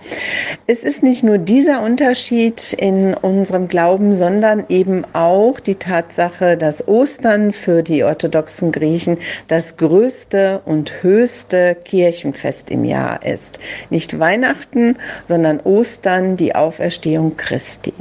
Es 0.66 0.84
ist 0.84 1.02
nicht 1.02 1.24
nur 1.24 1.38
dieser 1.38 1.82
Unterschied 1.82 2.72
in 2.72 3.14
unserem 3.14 3.68
Glauben, 3.68 4.14
sondern 4.14 4.64
eben 4.68 5.04
auch 5.12 5.60
die 5.60 5.76
Tatsache, 5.76 6.56
dass 6.56 6.86
Ostern 6.86 7.52
für 7.52 7.82
die 7.82 8.04
orthodoxen 8.04 8.72
Griechen 8.72 9.18
das 9.46 9.76
größte 9.76 10.62
und 10.64 11.02
höchste 11.02 11.74
Kirchenfest 11.74 12.70
im 12.70 12.84
Jahr 12.84 13.24
ist. 13.24 13.58
Nicht 13.90 14.18
Weihnachten, 14.18 14.96
sondern 15.24 15.60
Ostern, 15.60 16.36
die 16.36 16.54
Auferstehung 16.54 17.36
Christi. 17.36 17.94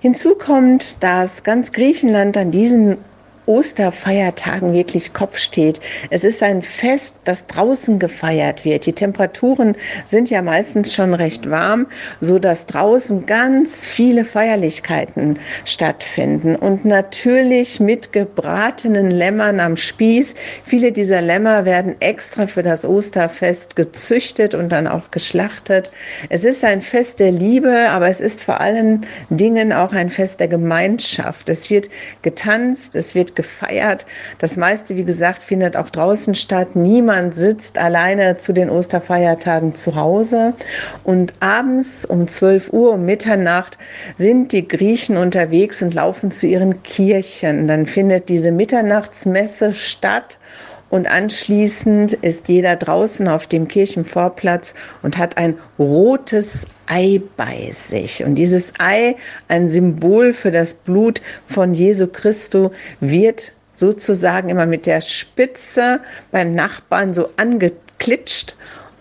Hinzu 0.00 0.34
kommt, 0.34 1.02
dass 1.02 1.42
ganz 1.42 1.72
Griechenland 1.72 2.36
an 2.36 2.50
diesem 2.50 2.98
Osterfeiertagen 3.46 4.72
wirklich 4.72 5.12
Kopf 5.12 5.38
steht. 5.38 5.80
Es 6.10 6.24
ist 6.24 6.42
ein 6.42 6.62
Fest, 6.62 7.16
das 7.24 7.46
draußen 7.46 7.98
gefeiert 7.98 8.64
wird. 8.64 8.86
Die 8.86 8.92
Temperaturen 8.92 9.76
sind 10.04 10.30
ja 10.30 10.42
meistens 10.42 10.94
schon 10.94 11.14
recht 11.14 11.50
warm, 11.50 11.86
so 12.20 12.38
dass 12.38 12.66
draußen 12.66 13.26
ganz 13.26 13.86
viele 13.86 14.24
Feierlichkeiten 14.24 15.38
stattfinden 15.64 16.56
und 16.56 16.84
natürlich 16.84 17.80
mit 17.80 18.12
gebratenen 18.12 19.10
Lämmern 19.10 19.60
am 19.60 19.76
Spieß. 19.76 20.34
Viele 20.64 20.92
dieser 20.92 21.20
Lämmer 21.20 21.64
werden 21.64 21.96
extra 22.00 22.46
für 22.46 22.62
das 22.62 22.84
Osterfest 22.84 23.76
gezüchtet 23.76 24.54
und 24.54 24.70
dann 24.70 24.86
auch 24.86 25.10
geschlachtet. 25.10 25.90
Es 26.30 26.44
ist 26.44 26.64
ein 26.64 26.82
Fest 26.82 27.20
der 27.20 27.32
Liebe, 27.32 27.88
aber 27.90 28.08
es 28.08 28.20
ist 28.20 28.42
vor 28.42 28.60
allen 28.60 29.06
Dingen 29.30 29.72
auch 29.72 29.92
ein 29.92 30.10
Fest 30.10 30.40
der 30.40 30.48
Gemeinschaft. 30.48 31.48
Es 31.48 31.70
wird 31.70 31.88
getanzt, 32.22 32.94
es 32.94 33.14
wird 33.14 33.33
gefeiert. 33.34 34.06
Das 34.38 34.56
meiste, 34.56 34.96
wie 34.96 35.04
gesagt, 35.04 35.42
findet 35.42 35.76
auch 35.76 35.90
draußen 35.90 36.34
statt. 36.34 36.74
Niemand 36.74 37.34
sitzt 37.34 37.78
alleine 37.78 38.36
zu 38.36 38.52
den 38.52 38.70
Osterfeiertagen 38.70 39.74
zu 39.74 39.96
Hause. 39.96 40.54
Und 41.04 41.34
abends 41.40 42.04
um 42.04 42.28
12 42.28 42.72
Uhr, 42.72 42.92
um 42.92 43.04
Mitternacht, 43.04 43.78
sind 44.16 44.52
die 44.52 44.66
Griechen 44.66 45.16
unterwegs 45.16 45.82
und 45.82 45.94
laufen 45.94 46.30
zu 46.30 46.46
ihren 46.46 46.82
Kirchen. 46.82 47.68
Dann 47.68 47.86
findet 47.86 48.28
diese 48.28 48.50
Mitternachtsmesse 48.50 49.72
statt. 49.72 50.38
Und 50.94 51.08
anschließend 51.08 52.12
ist 52.12 52.46
jeder 52.46 52.76
draußen 52.76 53.26
auf 53.26 53.48
dem 53.48 53.66
Kirchenvorplatz 53.66 54.74
und 55.02 55.18
hat 55.18 55.38
ein 55.38 55.58
rotes 55.76 56.68
Ei 56.86 57.20
bei 57.36 57.68
sich. 57.72 58.22
Und 58.22 58.36
dieses 58.36 58.74
Ei, 58.78 59.16
ein 59.48 59.68
Symbol 59.68 60.32
für 60.32 60.52
das 60.52 60.74
Blut 60.74 61.20
von 61.48 61.74
Jesu 61.74 62.06
Christo, 62.06 62.70
wird 63.00 63.54
sozusagen 63.72 64.50
immer 64.50 64.66
mit 64.66 64.86
der 64.86 65.00
Spitze 65.00 65.98
beim 66.30 66.54
Nachbarn 66.54 67.12
so 67.12 67.28
angeklitscht 67.38 68.54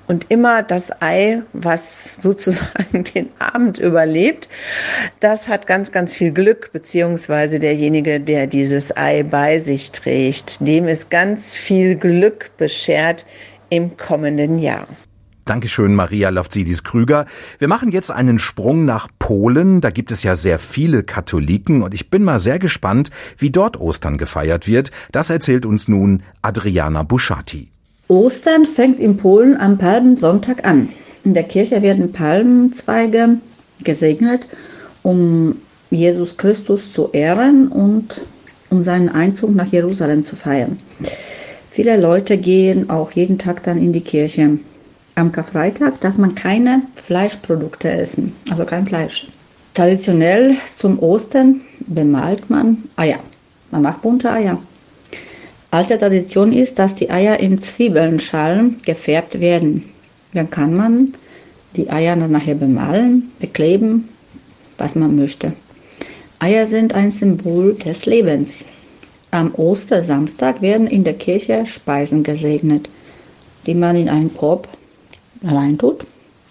und 0.07 0.29
immer 0.29 0.63
das 0.63 1.01
Ei, 1.01 1.43
was 1.53 2.17
sozusagen 2.17 3.03
den 3.15 3.29
Abend 3.39 3.79
überlebt, 3.79 4.49
das 5.19 5.47
hat 5.47 5.67
ganz, 5.67 5.91
ganz 5.91 6.15
viel 6.15 6.31
Glück, 6.31 6.71
beziehungsweise 6.73 7.59
derjenige, 7.59 8.19
der 8.19 8.47
dieses 8.47 8.95
Ei 8.95 9.23
bei 9.23 9.59
sich 9.59 9.91
trägt, 9.91 10.67
dem 10.67 10.87
ist 10.87 11.09
ganz 11.09 11.55
viel 11.55 11.95
Glück 11.95 12.51
beschert 12.57 13.25
im 13.69 13.97
kommenden 13.97 14.59
Jahr. 14.59 14.87
Dankeschön, 15.45 15.93
Maria 15.93 16.29
Lofzidis-Krüger. 16.29 17.25
Wir 17.59 17.67
machen 17.67 17.91
jetzt 17.91 18.11
einen 18.11 18.39
Sprung 18.39 18.85
nach 18.85 19.09
Polen. 19.19 19.81
Da 19.81 19.89
gibt 19.89 20.11
es 20.11 20.23
ja 20.23 20.35
sehr 20.35 20.57
viele 20.57 21.03
Katholiken 21.03 21.81
und 21.81 21.93
ich 21.93 22.09
bin 22.09 22.23
mal 22.23 22.39
sehr 22.39 22.59
gespannt, 22.59 23.09
wie 23.37 23.49
dort 23.49 23.77
Ostern 23.77 24.17
gefeiert 24.17 24.67
wird. 24.67 24.91
Das 25.11 25.29
erzählt 25.29 25.65
uns 25.65 25.89
nun 25.89 26.23
Adriana 26.41 27.03
Buschati. 27.03 27.72
Ostern 28.07 28.65
fängt 28.65 28.99
in 28.99 29.17
Polen 29.17 29.57
am 29.57 29.77
Palmsonntag 29.77 30.65
an. 30.65 30.89
In 31.23 31.33
der 31.33 31.43
Kirche 31.43 31.81
werden 31.81 32.11
Palmenzweige 32.11 33.37
gesegnet, 33.83 34.47
um 35.03 35.55
Jesus 35.89 36.37
Christus 36.37 36.91
zu 36.91 37.09
ehren 37.11 37.69
und 37.69 38.21
um 38.69 38.81
seinen 38.83 39.09
Einzug 39.09 39.55
nach 39.55 39.71
Jerusalem 39.71 40.25
zu 40.25 40.35
feiern. 40.35 40.79
Viele 41.69 41.99
Leute 41.99 42.37
gehen 42.37 42.89
auch 42.89 43.11
jeden 43.11 43.37
Tag 43.37 43.63
dann 43.63 43.81
in 43.81 43.93
die 43.93 44.01
Kirche. 44.01 44.59
Am 45.15 45.31
Karfreitag 45.31 46.01
darf 46.01 46.17
man 46.17 46.35
keine 46.35 46.81
Fleischprodukte 46.95 47.89
essen, 47.89 48.33
also 48.49 48.65
kein 48.65 48.85
Fleisch. 48.85 49.27
Traditionell 49.73 50.55
zum 50.77 50.99
Ostern 50.99 51.61
bemalt 51.87 52.49
man 52.49 52.77
Eier. 52.95 53.19
Man 53.71 53.83
macht 53.83 54.01
bunte 54.01 54.31
Eier. 54.31 54.59
Alte 55.73 55.97
Tradition 55.97 56.53
ist, 56.53 56.77
dass 56.77 56.93
die 56.93 57.09
Eier 57.09 57.39
in 57.39 57.59
Zwiebelschalen 57.59 58.77
gefärbt 58.85 59.41
werden. 59.41 59.85
Dann 60.31 60.51
kann 60.51 60.75
man 60.75 61.15
die 61.75 61.89
Eier 61.89 62.15
dann 62.15 62.31
nachher 62.31 62.53
bemalen, 62.53 63.31
bekleben, 63.39 64.07
was 64.77 64.93
man 64.93 65.15
möchte. 65.15 65.53
Eier 66.37 66.67
sind 66.67 66.93
ein 66.93 67.09
Symbol 67.09 67.73
des 67.73 68.05
Lebens. 68.05 68.67
Am 69.31 69.51
Ostersamstag 69.55 70.61
werden 70.61 70.85
in 70.85 71.03
der 71.03 71.15
Kirche 71.15 71.65
Speisen 71.65 72.21
gesegnet, 72.21 72.87
die 73.65 73.73
man 73.73 73.95
in 73.95 74.09
einen 74.09 74.37
Korb 74.37 74.67
reintut. 75.43 76.05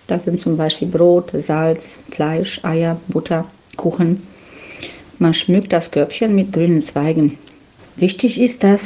Das 0.08 0.24
sind 0.24 0.40
zum 0.40 0.56
Beispiel 0.56 0.88
Brot, 0.88 1.30
Salz, 1.36 2.00
Fleisch, 2.10 2.64
Eier, 2.64 3.00
Butter, 3.06 3.44
Kuchen. 3.76 4.26
Man 5.20 5.32
schmückt 5.32 5.72
das 5.72 5.92
Körbchen 5.92 6.34
mit 6.34 6.52
grünen 6.52 6.82
Zweigen. 6.82 7.38
Wichtig 7.96 8.40
ist, 8.40 8.64
dass 8.64 8.82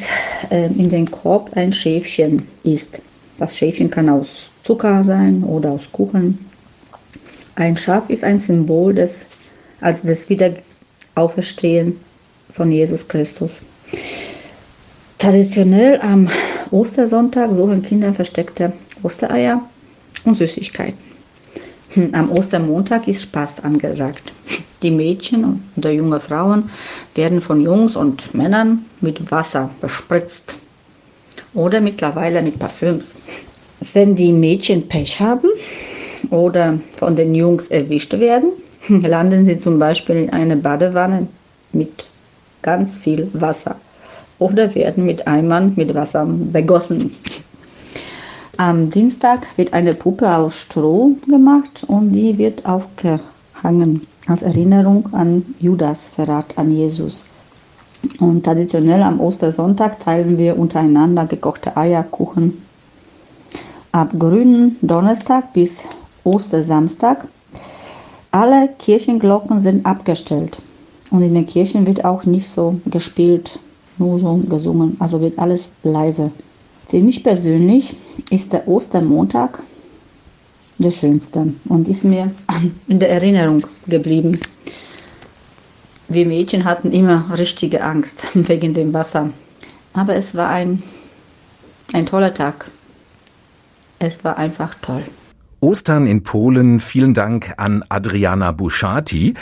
äh, 0.51 0.67
in 0.67 0.89
den 0.89 1.11
Korb 1.11 1.57
ein 1.57 1.73
Schäfchen 1.73 2.43
ist. 2.65 3.01
Das 3.39 3.57
Schäfchen 3.57 3.91
kann 3.91 4.09
aus 4.09 4.51
Zucker 4.63 5.05
sein 5.05 5.45
oder 5.45 5.73
aus 5.73 5.91
Kuchen. 5.93 6.39
Ein 7.55 7.77
Schaf 7.77 8.11
ist 8.11 8.25
ein 8.25 8.39
Symbol 8.39 8.95
des, 8.95 9.27
also 9.81 10.07
des 10.07 10.29
Wiederauferstehen 10.29 11.99
von 12.51 12.73
Jesus 12.73 13.07
Christus. 13.07 13.63
Traditionell 15.19 16.01
am 16.01 16.29
Ostersonntag 16.71 17.55
suchen 17.55 17.83
Kinder 17.83 18.13
versteckte 18.13 18.73
Ostereier 19.03 19.63
und 20.25 20.37
Süßigkeiten. 20.37 20.99
Hm, 21.91 22.15
am 22.15 22.31
Ostermontag 22.31 23.09
ist 23.09 23.23
Spaß 23.23 23.65
angesagt. 23.65 24.33
Die 24.87 24.93
Mädchen 24.93 25.65
oder 25.77 25.91
junge 25.91 26.21
Frauen 26.21 26.71
werden 27.17 27.41
von 27.41 27.61
Jungs 27.61 27.97
und 27.97 28.33
Männern 28.37 28.85
mit 29.01 29.33
Wasser 29.33 29.69
bespritzt 29.81 30.55
oder 31.55 31.81
mittlerweile 31.81 32.41
mit 32.41 32.61
Parfüms. 32.61 33.17
Wenn 33.95 34.15
die 34.15 34.31
Mädchen 34.31 34.87
Pech 34.87 35.19
haben 35.19 35.49
oder 36.31 36.79
von 36.97 37.17
den 37.17 37.35
Jungs 37.35 37.67
erwischt 37.67 38.13
werden, 38.13 38.53
landen 38.89 39.45
sie 39.45 39.59
zum 39.59 39.81
Beispiel 39.81 40.15
in 40.19 40.31
eine 40.31 40.55
Badewanne 40.55 41.27
mit 41.73 42.07
ganz 42.63 42.97
viel 42.97 43.29
Wasser 43.33 43.75
oder 44.39 44.73
werden 44.77 45.05
mit 45.05 45.27
Eimern 45.27 45.73
mit 45.75 45.93
Wasser 45.97 46.25
begossen. 46.27 47.13
Am 48.57 48.89
Dienstag 48.91 49.49
wird 49.57 49.73
eine 49.73 49.95
Puppe 49.95 50.33
aus 50.33 50.61
Stroh 50.61 51.17
gemacht 51.29 51.83
und 51.89 52.13
die 52.13 52.39
wird 52.39 52.65
aufgehangen 52.65 54.07
als 54.27 54.43
Erinnerung 54.43 55.13
an 55.13 55.55
Judas 55.59 56.11
Verrat 56.11 56.59
an 56.59 56.71
Jesus. 56.73 57.25
Und 58.21 58.45
traditionell 58.45 59.03
am 59.03 59.21
Ostersonntag 59.21 60.01
teilen 60.01 60.39
wir 60.39 60.59
untereinander 60.59 61.27
gekochte 61.27 61.77
Eierkuchen. 61.77 62.63
Ab 63.93 64.13
grünen 64.19 64.77
Donnerstag 64.83 65.53
bis 65.53 65.85
Ostersamstag 66.25 67.29
alle 68.31 68.69
Kirchenglocken 68.79 69.61
sind 69.61 69.87
abgestellt. 69.87 70.59
Und 71.11 71.23
in 71.23 71.35
den 71.35 71.47
Kirchen 71.47 71.87
wird 71.87 72.05
auch 72.05 72.25
nicht 72.25 72.49
so 72.49 72.81
gespielt, 72.85 73.59
nur 73.97 74.19
so 74.19 74.35
gesungen. 74.49 74.97
Also 74.99 75.21
wird 75.21 75.39
alles 75.39 75.69
leise. 75.83 76.33
Für 76.89 77.01
mich 77.01 77.25
persönlich 77.25 77.97
ist 78.31 78.53
der 78.53 78.69
Ostermontag 78.69 79.63
der 80.79 80.91
schönste 80.91 81.55
und 81.67 81.89
ist 81.89 82.05
mir 82.05 82.31
in 82.89 82.99
der 82.99 83.11
Erinnerung 83.11 83.63
geblieben. 83.87 84.41
Wir 86.09 86.27
Mädchen 86.27 86.65
hatten 86.65 86.93
immer 86.93 87.37
richtige 87.37 87.83
Angst 87.83 88.29
wegen 88.35 88.75
dem 88.75 88.95
Wasser. 88.95 89.31
Aber 89.93 90.15
es 90.15 90.35
war 90.35 90.51
ein, 90.51 90.83
ein 91.93 92.07
toller 92.07 92.33
Tag. 92.35 92.71
Es 93.99 94.23
war 94.25 94.37
einfach 94.37 94.75
toll. 94.75 95.05
Ostern 95.61 96.07
in 96.07 96.23
Polen. 96.23 96.81
Vielen 96.81 97.15
Dank 97.15 97.55
an 97.57 97.83
Adriana 97.89 98.53
Buschati. 98.53 99.35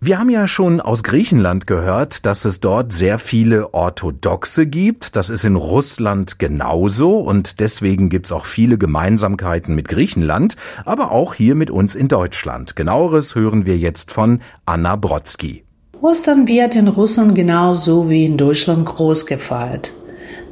Wir 0.00 0.20
haben 0.20 0.30
ja 0.30 0.46
schon 0.46 0.80
aus 0.80 1.02
Griechenland 1.02 1.66
gehört, 1.66 2.24
dass 2.24 2.44
es 2.44 2.60
dort 2.60 2.92
sehr 2.92 3.18
viele 3.18 3.74
Orthodoxe 3.74 4.64
gibt. 4.66 5.16
Das 5.16 5.28
ist 5.28 5.44
in 5.44 5.56
Russland 5.56 6.38
genauso 6.38 7.18
und 7.18 7.58
deswegen 7.58 8.08
gibt's 8.08 8.30
auch 8.30 8.46
viele 8.46 8.78
Gemeinsamkeiten 8.78 9.74
mit 9.74 9.88
Griechenland, 9.88 10.54
aber 10.84 11.10
auch 11.10 11.34
hier 11.34 11.56
mit 11.56 11.68
uns 11.72 11.96
in 11.96 12.06
Deutschland. 12.06 12.76
Genaueres 12.76 13.34
hören 13.34 13.66
wir 13.66 13.76
jetzt 13.76 14.12
von 14.12 14.40
Anna 14.66 14.94
Brodsky. 14.94 15.64
Ostern 16.00 16.46
wird 16.46 16.76
in 16.76 16.86
Russland 16.86 17.34
genauso 17.34 18.08
wie 18.08 18.24
in 18.24 18.36
Deutschland 18.36 18.86
groß 18.86 19.26
gefeiert. 19.26 19.92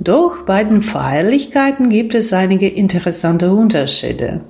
Doch 0.01 0.45
bei 0.45 0.65
den 0.65 0.83
Feierlichkeiten 0.83 1.89
gibt 1.89 2.17
es 2.17 2.33
einige 2.33 2.69
interessante 2.69 3.53
Unterschiede. 3.53 4.41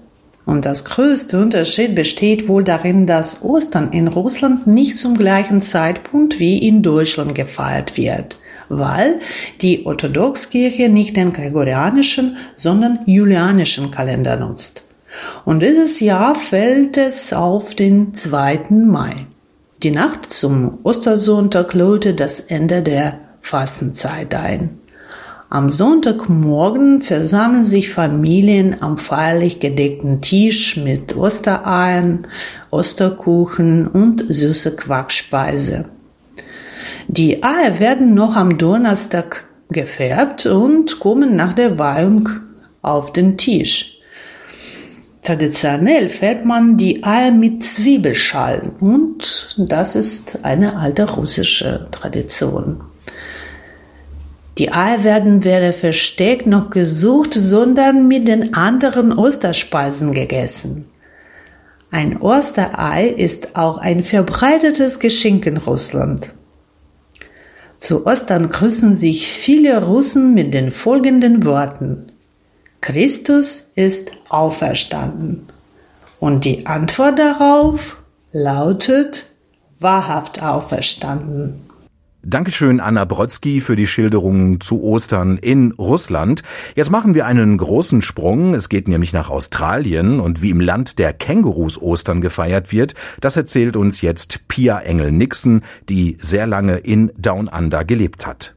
Und 0.47 0.65
das 0.65 0.85
größte 0.85 1.41
Unterschied 1.41 1.97
besteht 1.97 2.47
wohl 2.47 2.63
darin, 2.63 3.07
dass 3.07 3.43
Ostern 3.43 3.91
in 3.91 4.07
Russland 4.07 4.69
nicht 4.69 4.97
zum 4.97 5.19
gleichen 5.19 5.61
Zeitpunkt 5.61 6.39
wie 6.39 6.67
in 6.67 6.83
Deutschland 6.83 7.35
gefeiert 7.35 7.97
wird, 7.97 8.39
weil 8.69 9.19
die 9.61 9.85
Orthodoxkirche 9.85 10.89
nicht 10.89 11.17
den 11.17 11.33
gregorianischen, 11.33 12.37
sondern 12.55 13.01
julianischen 13.07 13.91
Kalender 13.91 14.37
nutzt. 14.37 14.85
Und 15.45 15.61
dieses 15.61 15.99
Jahr 15.99 16.37
fällt 16.37 16.97
es 16.97 17.33
auf 17.33 17.75
den 17.75 18.15
2. 18.15 18.71
Mai. 18.71 19.27
Die 19.83 19.91
Nacht 19.91 20.33
zum 20.33 20.79
Ostersonntag 20.85 21.75
läutet 21.75 22.21
das 22.21 22.39
Ende 22.39 22.83
der 22.83 23.19
Fastenzeit 23.41 24.33
ein. 24.35 24.79
Am 25.49 25.71
Sonntagmorgen 25.71 27.03
versammeln 27.03 27.63
sich 27.63 27.91
Familien 27.91 28.83
am 28.83 28.99
feierlich 28.99 29.61
gedeckten 29.61 30.21
Tisch 30.21 30.77
mit 30.77 31.17
Ostereiern, 31.17 32.27
Osterkuchen 32.71 33.87
und 33.87 34.25
süße 34.29 34.75
Quackspeise. 34.75 35.85
Die 37.07 37.45
Eier 37.45 37.79
werden 37.79 38.15
noch 38.15 38.35
am 38.35 38.59
Donnerstag 38.59 39.45
gefärbt 39.71 40.47
und 40.47 40.99
kommen 40.99 41.37
nach 41.37 41.53
der 41.53 41.79
Weihung 41.79 42.29
auf 42.83 43.13
den 43.13 43.39
Tisch. 43.39 44.01
Traditionell 45.23 46.09
fährt 46.09 46.45
man 46.45 46.77
die 46.77 47.05
Eier 47.05 47.31
mit 47.31 47.63
Zwiebelschalen 47.63 48.71
und 48.81 49.55
das 49.59 49.95
ist 49.95 50.41
eine 50.43 50.77
alte 50.77 51.09
russische 51.09 51.87
Tradition. 51.93 52.81
Die 54.59 54.73
Eier 54.73 55.05
werden 55.05 55.45
weder 55.45 55.73
versteckt 55.73 56.47
noch 56.47 56.71
gesucht, 56.71 57.35
sondern 57.35 58.09
mit 58.09 58.27
den 58.27 58.55
anderen 58.55 59.13
Osterspeisen 59.13 60.13
gegessen. 60.13 60.87
Ein 61.91 62.21
Osterei 62.21 63.07
ist 63.09 63.57
auch 63.57 63.79
ein 63.79 64.03
verbreitetes 64.03 64.99
Geschenk 64.99 65.47
in 65.47 65.59
Russland. 65.59 66.31
Zu 67.77 68.07
Ostern 68.07 68.49
grüßen 68.49 68.97
sich 68.97 69.29
viele 69.29 69.85
Russen 69.85 70.33
mit 70.33 70.55
den 70.55 70.73
folgenden 70.73 71.45
Worten. 71.45 72.13
Christus 72.81 73.73
ist 73.75 74.13
auferstanden. 74.31 75.49
Und 76.19 76.47
die 76.47 76.67
Antwort 76.67 77.19
darauf 77.19 77.99
lautet 78.33 79.27
wahrhaft 79.79 80.43
auferstanden. 80.43 81.66
Dankeschön, 82.29 82.81
Anna 82.81 83.05
Brodsky, 83.05 83.61
für 83.61 83.77
die 83.77 83.87
Schilderungen 83.87 84.61
zu 84.61 84.83
Ostern 84.83 85.37
in 85.37 85.71
Russland. 85.79 86.43
Jetzt 86.75 86.91
machen 86.91 87.15
wir 87.15 87.25
einen 87.25 87.57
großen 87.57 88.03
Sprung. 88.03 88.53
Es 88.55 88.69
geht 88.69 88.89
nämlich 88.89 89.13
nach 89.13 89.31
Australien 89.31 90.19
und 90.19 90.43
wie 90.43 90.51
im 90.51 90.61
Land 90.61 90.99
der 90.99 91.13
Kängurus 91.13 91.81
Ostern 91.81 92.21
gefeiert 92.21 92.73
wird, 92.73 92.97
das 93.21 93.37
erzählt 93.37 93.77
uns 93.77 94.01
jetzt 94.01 94.49
Pia 94.49 94.81
Engel-Nixon, 94.81 95.63
die 95.89 96.17
sehr 96.21 96.49
lange 96.49 96.79
in 96.79 97.13
Down 97.17 97.47
Under 97.47 97.85
gelebt 97.85 98.27
hat. 98.27 98.56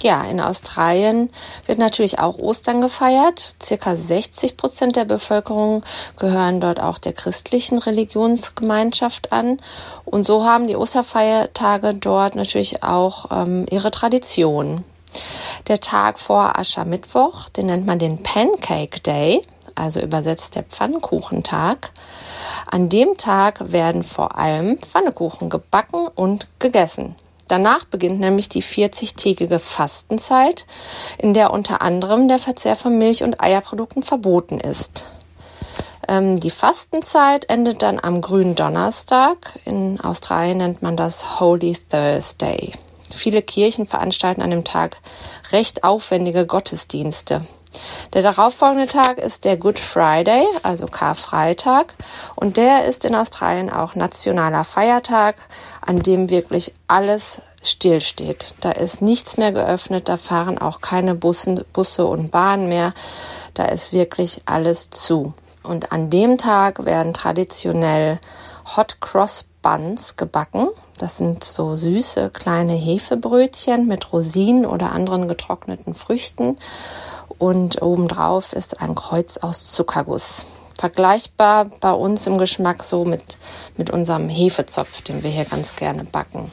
Ja, 0.00 0.24
in 0.24 0.40
Australien 0.40 1.28
wird 1.66 1.78
natürlich 1.78 2.18
auch 2.18 2.38
Ostern 2.38 2.80
gefeiert. 2.80 3.56
Circa 3.62 3.94
60 3.94 4.56
Prozent 4.56 4.96
der 4.96 5.04
Bevölkerung 5.04 5.84
gehören 6.16 6.60
dort 6.60 6.80
auch 6.80 6.96
der 6.96 7.12
christlichen 7.12 7.78
Religionsgemeinschaft 7.78 9.32
an. 9.32 9.58
Und 10.06 10.24
so 10.24 10.44
haben 10.44 10.66
die 10.66 10.76
Osterfeiertage 10.76 11.94
dort 11.94 12.36
natürlich 12.36 12.82
auch 12.82 13.26
ähm, 13.30 13.66
ihre 13.70 13.90
Tradition. 13.90 14.82
Der 15.68 15.80
Tag 15.80 16.18
vor 16.18 16.58
Aschermittwoch, 16.58 17.50
den 17.50 17.66
nennt 17.66 17.86
man 17.86 17.98
den 17.98 18.22
Pancake 18.22 19.00
Day, 19.00 19.46
also 19.74 20.00
übersetzt 20.00 20.54
der 20.54 20.62
Pfannkuchentag. 20.62 21.90
An 22.70 22.88
dem 22.88 23.16
Tag 23.18 23.72
werden 23.72 24.02
vor 24.02 24.38
allem 24.38 24.78
Pfannekuchen 24.78 25.50
gebacken 25.50 26.08
und 26.14 26.46
gegessen. 26.58 27.16
Danach 27.48 27.84
beginnt 27.84 28.20
nämlich 28.20 28.48
die 28.48 28.62
40-tägige 28.62 29.58
Fastenzeit, 29.58 30.66
in 31.18 31.32
der 31.32 31.52
unter 31.52 31.80
anderem 31.82 32.28
der 32.28 32.38
Verzehr 32.38 32.76
von 32.76 32.98
Milch- 32.98 33.22
und 33.22 33.40
Eierprodukten 33.40 34.02
verboten 34.02 34.58
ist. 34.58 35.04
Ähm, 36.08 36.40
die 36.40 36.50
Fastenzeit 36.50 37.48
endet 37.48 37.82
dann 37.82 38.00
am 38.00 38.20
grünen 38.20 38.54
Donnerstag. 38.54 39.58
In 39.64 40.00
Australien 40.00 40.58
nennt 40.58 40.82
man 40.82 40.96
das 40.96 41.40
Holy 41.40 41.76
Thursday. 41.90 42.72
Viele 43.14 43.42
Kirchen 43.42 43.86
veranstalten 43.86 44.42
an 44.42 44.50
dem 44.50 44.64
Tag 44.64 44.98
recht 45.52 45.84
aufwendige 45.84 46.46
Gottesdienste. 46.46 47.46
Der 48.12 48.22
darauffolgende 48.22 48.86
Tag 48.86 49.18
ist 49.18 49.44
der 49.44 49.56
Good 49.56 49.78
Friday, 49.78 50.44
also 50.62 50.86
Karfreitag, 50.86 51.94
und 52.34 52.56
der 52.56 52.84
ist 52.84 53.04
in 53.04 53.14
Australien 53.14 53.70
auch 53.70 53.94
nationaler 53.94 54.64
Feiertag, 54.64 55.36
an 55.84 56.02
dem 56.02 56.30
wirklich 56.30 56.72
alles 56.88 57.40
stillsteht. 57.62 58.54
Da 58.60 58.70
ist 58.70 59.02
nichts 59.02 59.36
mehr 59.36 59.52
geöffnet, 59.52 60.08
da 60.08 60.16
fahren 60.16 60.58
auch 60.58 60.80
keine 60.80 61.14
Bussen, 61.14 61.64
Busse 61.72 62.06
und 62.06 62.30
Bahnen 62.30 62.68
mehr, 62.68 62.94
da 63.54 63.64
ist 63.66 63.92
wirklich 63.92 64.42
alles 64.46 64.90
zu. 64.90 65.34
Und 65.62 65.92
an 65.92 66.10
dem 66.10 66.38
Tag 66.38 66.84
werden 66.84 67.12
traditionell 67.12 68.20
Hot 68.76 69.00
Cross 69.00 69.46
Buns 69.62 70.16
gebacken. 70.16 70.68
Das 70.98 71.16
sind 71.16 71.42
so 71.42 71.76
süße 71.76 72.30
kleine 72.30 72.74
Hefebrötchen 72.74 73.86
mit 73.86 74.12
Rosinen 74.12 74.64
oder 74.64 74.92
anderen 74.92 75.26
getrockneten 75.26 75.94
Früchten 75.94 76.56
und 77.38 77.82
obendrauf 77.82 78.52
ist 78.52 78.80
ein 78.80 78.94
Kreuz 78.94 79.36
aus 79.38 79.72
Zuckerguss. 79.72 80.46
Vergleichbar 80.78 81.66
bei 81.80 81.92
uns 81.92 82.26
im 82.26 82.38
Geschmack 82.38 82.84
so 82.84 83.04
mit, 83.04 83.22
mit 83.76 83.90
unserem 83.90 84.28
Hefezopf, 84.28 85.02
den 85.02 85.22
wir 85.22 85.30
hier 85.30 85.46
ganz 85.46 85.76
gerne 85.76 86.04
backen. 86.04 86.50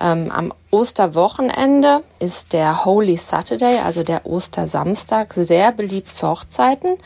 Ähm, 0.00 0.32
am 0.32 0.52
Osterwochenende 0.70 2.02
ist 2.18 2.52
der 2.52 2.84
Holy 2.84 3.16
Saturday, 3.16 3.78
also 3.84 4.02
der 4.02 4.26
Ostersamstag, 4.26 5.34
sehr 5.34 5.70
beliebt 5.70 6.08
für 6.08 6.30
Hochzeiten, 6.30 6.98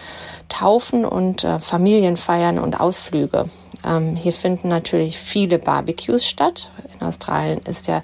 Taufen 0.48 1.04
und 1.04 1.44
äh, 1.44 1.58
Familienfeiern 1.58 2.58
und 2.58 2.80
Ausflüge. 2.80 3.44
Ähm, 3.84 4.16
hier 4.16 4.32
finden 4.32 4.68
natürlich 4.68 5.18
viele 5.18 5.58
Barbecues 5.58 6.26
statt. 6.26 6.70
In 6.98 7.06
Australien 7.06 7.60
ist 7.60 7.86
ja 7.86 8.02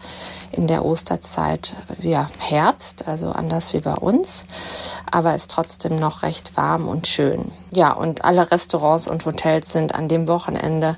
in 0.52 0.66
der 0.66 0.84
Osterzeit 0.84 1.76
ja 2.00 2.28
Herbst, 2.38 3.08
also 3.08 3.30
anders 3.30 3.72
wie 3.72 3.80
bei 3.80 3.94
uns, 3.94 4.46
aber 5.10 5.34
ist 5.34 5.50
trotzdem 5.50 5.96
noch 5.96 6.22
recht 6.22 6.56
warm 6.56 6.86
und 6.86 7.06
schön. 7.06 7.50
Ja, 7.72 7.92
und 7.92 8.24
alle 8.24 8.50
Restaurants 8.50 9.08
und 9.08 9.26
Hotels 9.26 9.72
sind 9.72 9.94
an 9.94 10.08
dem 10.08 10.28
Wochenende 10.28 10.96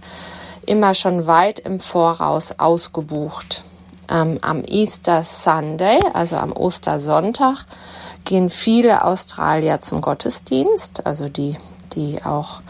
immer 0.66 0.94
schon 0.94 1.26
weit 1.26 1.58
im 1.60 1.80
Voraus 1.80 2.58
ausgebucht. 2.58 3.62
Ähm, 4.08 4.38
am 4.42 4.62
Easter 4.64 5.24
Sunday, 5.24 6.00
also 6.12 6.36
am 6.36 6.52
Ostersonntag, 6.52 7.64
gehen 8.24 8.50
viele 8.50 9.04
Australier 9.04 9.80
zum 9.80 10.00
Gottesdienst, 10.00 11.06
also 11.06 11.28
die, 11.28 11.56
die 11.94 12.22
auch 12.24 12.60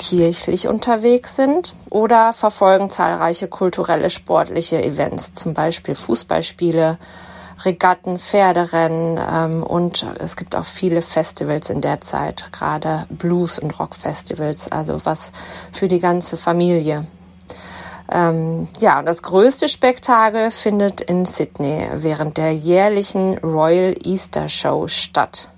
kirchlich 0.00 0.66
unterwegs 0.66 1.36
sind 1.36 1.74
oder 1.90 2.32
verfolgen 2.32 2.88
zahlreiche 2.88 3.48
kulturelle, 3.48 4.08
sportliche 4.08 4.82
Events, 4.82 5.34
zum 5.34 5.52
Beispiel 5.52 5.94
Fußballspiele, 5.94 6.96
Regatten, 7.66 8.18
Pferderennen 8.18 9.20
ähm, 9.30 9.62
und 9.62 10.06
es 10.18 10.36
gibt 10.36 10.56
auch 10.56 10.64
viele 10.64 11.02
Festivals 11.02 11.68
in 11.68 11.82
der 11.82 12.00
Zeit, 12.00 12.48
gerade 12.50 13.04
Blues- 13.10 13.58
und 13.58 13.78
Rockfestivals, 13.78 14.72
also 14.72 15.02
was 15.04 15.32
für 15.70 15.86
die 15.86 16.00
ganze 16.00 16.38
Familie. 16.38 17.02
Ähm, 18.10 18.68
ja, 18.78 18.98
und 18.98 19.04
das 19.04 19.22
größte 19.22 19.68
Spektakel 19.68 20.50
findet 20.50 21.02
in 21.02 21.26
Sydney 21.26 21.86
während 21.96 22.38
der 22.38 22.54
jährlichen 22.54 23.36
Royal 23.38 23.94
Easter 24.02 24.48
Show 24.48 24.88
statt. 24.88 25.50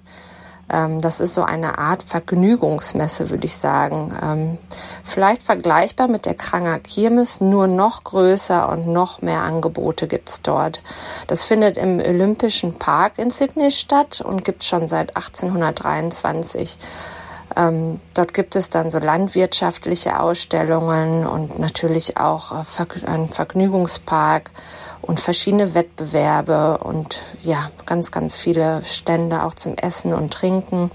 Ähm, 0.72 1.00
das 1.00 1.20
ist 1.20 1.34
so 1.34 1.42
eine 1.42 1.78
Art 1.78 2.02
Vergnügungsmesse, 2.02 3.30
würde 3.30 3.44
ich 3.44 3.56
sagen. 3.56 4.16
Ähm, 4.22 4.58
vielleicht 5.04 5.42
vergleichbar 5.42 6.08
mit 6.08 6.26
der 6.26 6.34
Kranger 6.34 6.78
Kirmes, 6.78 7.40
nur 7.40 7.66
noch 7.66 8.02
größer 8.04 8.68
und 8.68 8.86
noch 8.86 9.22
mehr 9.22 9.42
Angebote 9.42 10.08
gibt's 10.08 10.42
dort. 10.42 10.82
Das 11.26 11.44
findet 11.44 11.76
im 11.76 12.00
Olympischen 12.00 12.78
Park 12.78 13.18
in 13.18 13.30
Sydney 13.30 13.70
statt 13.70 14.22
und 14.22 14.44
gibt 14.44 14.64
schon 14.64 14.88
seit 14.88 15.14
1823. 15.14 16.78
Ähm, 17.54 18.00
dort 18.14 18.32
gibt 18.32 18.56
es 18.56 18.70
dann 18.70 18.90
so 18.90 18.98
landwirtschaftliche 18.98 20.20
Ausstellungen 20.20 21.26
und 21.26 21.58
natürlich 21.58 22.16
auch 22.16 22.52
äh, 22.52 23.06
einen 23.06 23.28
Vergnügungspark 23.28 24.50
und 25.02 25.20
verschiedene 25.20 25.74
Wettbewerbe 25.74 26.78
und 26.78 27.20
ja, 27.42 27.70
ganz, 27.84 28.10
ganz 28.10 28.36
viele 28.36 28.82
Stände 28.84 29.42
auch 29.42 29.54
zum 29.54 29.76
Essen 29.76 30.14
und 30.14 30.32
Trinken. 30.32 30.90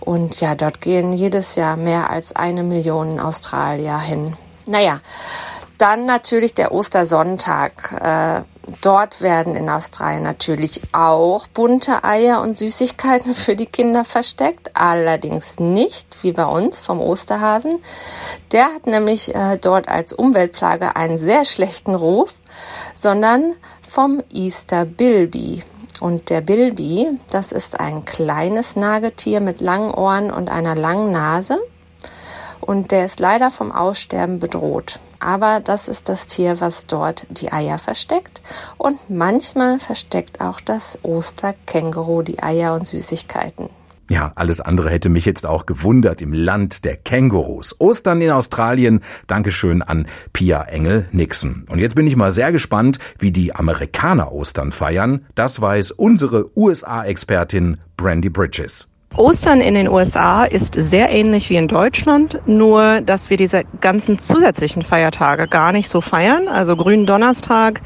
Und 0.00 0.40
ja, 0.40 0.54
dort 0.54 0.80
gehen 0.80 1.12
jedes 1.12 1.54
Jahr 1.56 1.76
mehr 1.76 2.10
als 2.10 2.34
eine 2.34 2.62
Million 2.62 3.20
Australier 3.20 3.98
hin. 3.98 4.36
Naja, 4.64 5.00
dann 5.78 6.06
natürlich 6.06 6.54
der 6.54 6.72
Ostersonntag. 6.72 7.92
Äh, 8.00 8.42
dort 8.82 9.20
werden 9.20 9.56
in 9.56 9.68
Australien 9.68 10.22
natürlich 10.22 10.80
auch 10.92 11.46
bunte 11.48 12.02
Eier 12.02 12.40
und 12.40 12.56
Süßigkeiten 12.56 13.34
für 13.34 13.56
die 13.56 13.66
Kinder 13.66 14.04
versteckt. 14.04 14.70
Allerdings 14.74 15.58
nicht 15.58 16.22
wie 16.22 16.32
bei 16.32 16.46
uns 16.46 16.80
vom 16.80 17.00
Osterhasen. 17.00 17.82
Der 18.52 18.66
hat 18.66 18.86
nämlich 18.86 19.34
äh, 19.34 19.58
dort 19.58 19.88
als 19.88 20.12
Umweltplage 20.12 20.96
einen 20.96 21.18
sehr 21.18 21.44
schlechten 21.44 21.94
Ruf 21.94 22.32
sondern 22.94 23.54
vom 23.88 24.22
Easter 24.32 24.84
Bilby. 24.84 25.62
Und 26.00 26.28
der 26.30 26.40
Bilby, 26.40 27.08
das 27.30 27.52
ist 27.52 27.80
ein 27.80 28.04
kleines 28.04 28.76
Nagetier 28.76 29.40
mit 29.40 29.60
langen 29.60 29.94
Ohren 29.94 30.30
und 30.30 30.50
einer 30.50 30.74
langen 30.74 31.10
Nase. 31.10 31.58
Und 32.60 32.90
der 32.90 33.06
ist 33.06 33.20
leider 33.20 33.50
vom 33.50 33.72
Aussterben 33.72 34.38
bedroht. 34.38 34.98
Aber 35.20 35.60
das 35.60 35.88
ist 35.88 36.08
das 36.08 36.26
Tier, 36.26 36.60
was 36.60 36.86
dort 36.86 37.26
die 37.30 37.52
Eier 37.52 37.78
versteckt. 37.78 38.40
Und 38.76 39.08
manchmal 39.08 39.78
versteckt 39.78 40.40
auch 40.40 40.60
das 40.60 40.98
Osterkänguru 41.02 42.22
die 42.22 42.42
Eier 42.42 42.74
und 42.74 42.86
Süßigkeiten. 42.86 43.70
Ja, 44.08 44.32
alles 44.36 44.60
andere 44.60 44.90
hätte 44.90 45.08
mich 45.08 45.24
jetzt 45.24 45.46
auch 45.46 45.66
gewundert 45.66 46.22
im 46.22 46.32
Land 46.32 46.84
der 46.84 46.96
Kängurus. 46.96 47.74
Ostern 47.80 48.20
in 48.20 48.30
Australien. 48.30 49.00
Dankeschön 49.26 49.82
an 49.82 50.06
Pia 50.32 50.62
Engel-Nixon. 50.62 51.64
Und 51.68 51.80
jetzt 51.80 51.96
bin 51.96 52.06
ich 52.06 52.14
mal 52.14 52.30
sehr 52.30 52.52
gespannt, 52.52 52.98
wie 53.18 53.32
die 53.32 53.54
Amerikaner 53.54 54.30
Ostern 54.30 54.70
feiern. 54.70 55.26
Das 55.34 55.60
weiß 55.60 55.90
unsere 55.90 56.56
USA-Expertin 56.56 57.78
Brandy 57.96 58.28
Bridges. 58.28 58.88
Ostern 59.16 59.60
in 59.62 59.74
den 59.74 59.88
USA 59.88 60.44
ist 60.44 60.74
sehr 60.74 61.10
ähnlich 61.10 61.48
wie 61.48 61.56
in 61.56 61.68
Deutschland, 61.68 62.38
nur 62.44 63.00
dass 63.00 63.30
wir 63.30 63.38
diese 63.38 63.62
ganzen 63.80 64.18
zusätzlichen 64.18 64.82
Feiertage 64.82 65.48
gar 65.48 65.72
nicht 65.72 65.88
so 65.88 66.02
feiern. 66.02 66.48
Also 66.48 66.76
Gründonnerstag 66.76 67.80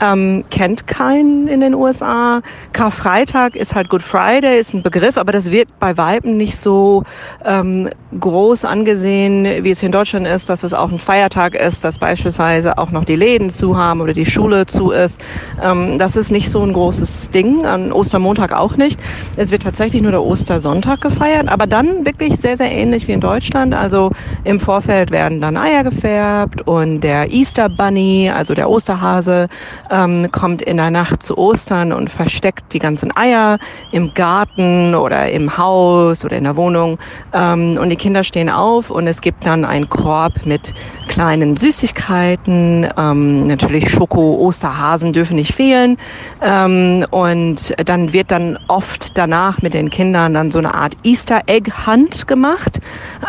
ähm, 0.00 0.44
kennt 0.50 0.86
keinen 0.86 1.48
in 1.48 1.60
den 1.60 1.74
USA. 1.74 2.40
Karfreitag 2.72 3.56
ist 3.56 3.74
halt 3.74 3.88
Good 3.90 4.02
Friday, 4.02 4.58
ist 4.58 4.74
ein 4.74 4.82
Begriff, 4.82 5.16
aber 5.16 5.32
das 5.32 5.50
wird 5.50 5.68
bei 5.78 5.96
Weiben 5.96 6.36
nicht 6.36 6.56
so 6.56 7.04
ähm, 7.44 7.88
groß 8.18 8.64
angesehen, 8.64 9.64
wie 9.64 9.70
es 9.70 9.80
hier 9.80 9.88
in 9.88 9.92
Deutschland 9.92 10.26
ist, 10.26 10.48
dass 10.48 10.62
es 10.62 10.74
auch 10.74 10.90
ein 10.90 10.98
Feiertag 10.98 11.54
ist, 11.54 11.84
dass 11.84 11.98
beispielsweise 11.98 12.78
auch 12.78 12.90
noch 12.90 13.04
die 13.04 13.16
Läden 13.16 13.50
zu 13.50 13.76
haben 13.76 14.00
oder 14.00 14.12
die 14.12 14.26
Schule 14.26 14.66
zu 14.66 14.90
ist. 14.90 15.20
Ähm, 15.62 15.98
das 15.98 16.16
ist 16.16 16.30
nicht 16.30 16.50
so 16.50 16.62
ein 16.62 16.72
großes 16.72 17.30
Ding, 17.30 17.66
an 17.66 17.92
Ostermontag 17.92 18.52
auch 18.52 18.76
nicht. 18.76 18.98
Es 19.36 19.50
wird 19.50 19.62
tatsächlich 19.62 20.02
nur 20.02 20.12
der 20.12 20.22
Ostersonntag 20.22 21.00
gefeiert, 21.00 21.48
aber 21.48 21.66
dann 21.66 22.04
wirklich 22.04 22.36
sehr, 22.36 22.56
sehr 22.56 22.70
ähnlich 22.70 23.06
wie 23.08 23.12
in 23.12 23.20
Deutschland. 23.20 23.74
Also 23.74 24.10
im 24.44 24.60
Vorfeld 24.60 25.10
werden 25.10 25.40
dann 25.40 25.56
Eier 25.56 25.84
gefärbt 25.84 26.66
und 26.66 27.00
der 27.00 27.32
Easter 27.32 27.68
Bunny, 27.68 28.30
also 28.34 28.54
der 28.54 28.70
Osterhase, 28.70 29.48
ähm, 29.90 30.30
kommt 30.30 30.62
in 30.62 30.76
der 30.76 30.90
Nacht 30.90 31.22
zu 31.22 31.36
Ostern 31.36 31.92
und 31.92 32.08
versteckt 32.08 32.72
die 32.72 32.78
ganzen 32.78 33.14
Eier 33.16 33.58
im 33.92 34.14
Garten 34.14 34.94
oder 34.94 35.30
im 35.30 35.56
Haus 35.58 36.24
oder 36.24 36.36
in 36.36 36.44
der 36.44 36.56
Wohnung. 36.56 36.98
Ähm, 37.32 37.76
und 37.80 37.90
die 37.90 37.96
Kinder 37.96 38.22
stehen 38.24 38.48
auf 38.48 38.90
und 38.90 39.06
es 39.06 39.20
gibt 39.20 39.46
dann 39.46 39.64
einen 39.64 39.88
Korb 39.88 40.46
mit 40.46 40.72
kleinen 41.08 41.56
Süßigkeiten. 41.56 42.88
Ähm, 42.96 43.46
natürlich 43.46 43.90
Schoko, 43.90 44.36
Osterhasen 44.36 45.12
dürfen 45.12 45.36
nicht 45.36 45.54
fehlen. 45.54 45.96
Ähm, 46.40 47.04
und 47.10 47.74
dann 47.84 48.12
wird 48.12 48.30
dann 48.30 48.58
oft 48.68 49.18
danach 49.18 49.60
mit 49.62 49.74
den 49.74 49.90
Kindern 49.90 50.34
dann 50.34 50.50
so 50.50 50.58
eine 50.58 50.74
Art 50.74 50.94
Easter 51.02 51.42
Egg 51.46 51.70
Hunt 51.86 52.28
gemacht. 52.28 52.78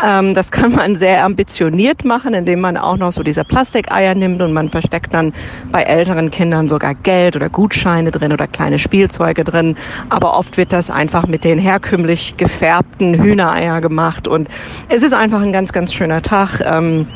Ähm, 0.04 0.34
das 0.34 0.50
kann 0.50 0.72
man 0.72 0.96
sehr 0.96 1.24
ambitioniert 1.24 2.04
machen, 2.04 2.34
indem 2.34 2.60
man 2.60 2.76
auch 2.76 2.96
noch 2.96 3.10
so 3.10 3.22
diese 3.22 3.44
Plastikeier 3.44 4.14
nimmt 4.14 4.40
und 4.42 4.52
man 4.52 4.68
versteckt 4.68 5.12
dann 5.12 5.32
bei 5.70 5.82
älteren 5.82 6.30
Kindern 6.30 6.51
dann 6.52 6.68
sogar 6.68 6.94
Geld 6.94 7.36
oder 7.36 7.48
Gutscheine 7.48 8.10
drin 8.10 8.32
oder 8.32 8.46
kleine 8.46 8.78
Spielzeuge 8.78 9.44
drin. 9.44 9.76
Aber 10.08 10.34
oft 10.34 10.56
wird 10.56 10.72
das 10.72 10.90
einfach 10.90 11.26
mit 11.26 11.44
den 11.44 11.58
herkömmlich 11.58 12.36
gefärbten 12.36 13.14
Hühnereier 13.14 13.80
gemacht. 13.80 14.28
Und 14.28 14.48
es 14.88 15.02
ist 15.02 15.14
einfach 15.14 15.40
ein 15.40 15.52
ganz, 15.52 15.72
ganz 15.72 15.92
schöner 15.92 16.22
Tag. 16.22 16.60
Ähm, 16.64 17.06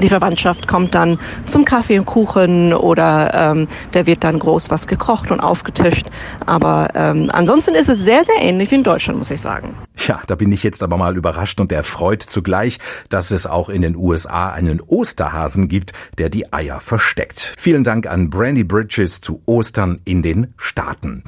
die 0.00 0.08
Verwandtschaft 0.08 0.66
kommt 0.66 0.94
dann 0.94 1.18
zum 1.46 1.64
Kaffee 1.64 1.98
und 1.98 2.06
Kuchen 2.06 2.74
oder 2.74 3.32
ähm, 3.34 3.68
da 3.92 4.06
wird 4.06 4.24
dann 4.24 4.38
groß 4.38 4.70
was 4.70 4.86
gekocht 4.86 5.30
und 5.30 5.40
aufgetischt. 5.40 6.06
Aber 6.46 6.88
ähm, 6.94 7.30
ansonsten 7.32 7.74
ist 7.74 7.88
es 7.88 7.98
sehr, 7.98 8.24
sehr 8.24 8.40
ähnlich 8.40 8.70
wie 8.70 8.76
in 8.76 8.82
Deutschland, 8.82 9.18
muss 9.18 9.30
ich 9.30 9.40
sagen. 9.40 9.74
Ja, 10.06 10.20
da 10.26 10.34
bin 10.34 10.52
ich 10.52 10.62
jetzt 10.62 10.82
aber 10.82 10.96
mal 10.96 11.16
überrascht 11.16 11.60
und 11.60 11.72
erfreut 11.72 12.22
zugleich, 12.22 12.78
dass 13.08 13.30
es 13.30 13.46
auch 13.46 13.68
in 13.68 13.82
den 13.82 13.96
USA 13.96 14.50
einen 14.50 14.80
Osterhasen 14.80 15.68
gibt, 15.68 15.92
der 16.18 16.28
die 16.28 16.52
Eier 16.52 16.80
versteckt. 16.80 17.54
Vielen 17.56 17.84
Dank 17.84 18.06
an 18.06 18.30
Brandy 18.30 18.64
Bridges 18.64 19.20
zu 19.20 19.42
Ostern 19.46 20.00
in 20.04 20.22
den 20.22 20.54
Staaten. 20.56 21.22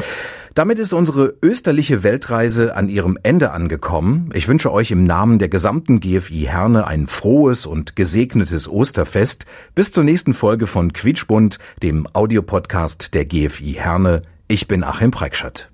Damit 0.56 0.78
ist 0.78 0.94
unsere 0.94 1.34
österliche 1.42 2.02
Weltreise 2.02 2.74
an 2.76 2.88
ihrem 2.88 3.18
Ende 3.22 3.50
angekommen. 3.50 4.30
Ich 4.32 4.48
wünsche 4.48 4.72
euch 4.72 4.90
im 4.90 5.04
Namen 5.04 5.38
der 5.38 5.50
gesamten 5.50 6.00
GFI 6.00 6.46
Herne 6.48 6.86
ein 6.86 7.08
frohes 7.08 7.66
und 7.66 7.94
gesegnetes 7.94 8.66
Osterfest. 8.66 9.44
Bis 9.74 9.92
zur 9.92 10.02
nächsten 10.02 10.32
Folge 10.32 10.66
von 10.66 10.94
Quietschbund, 10.94 11.58
dem 11.82 12.08
Audiopodcast 12.10 13.12
der 13.12 13.26
GFI 13.26 13.74
Herne. 13.74 14.22
Ich 14.48 14.66
bin 14.66 14.82
Achim 14.82 15.10
Preikschat. 15.10 15.70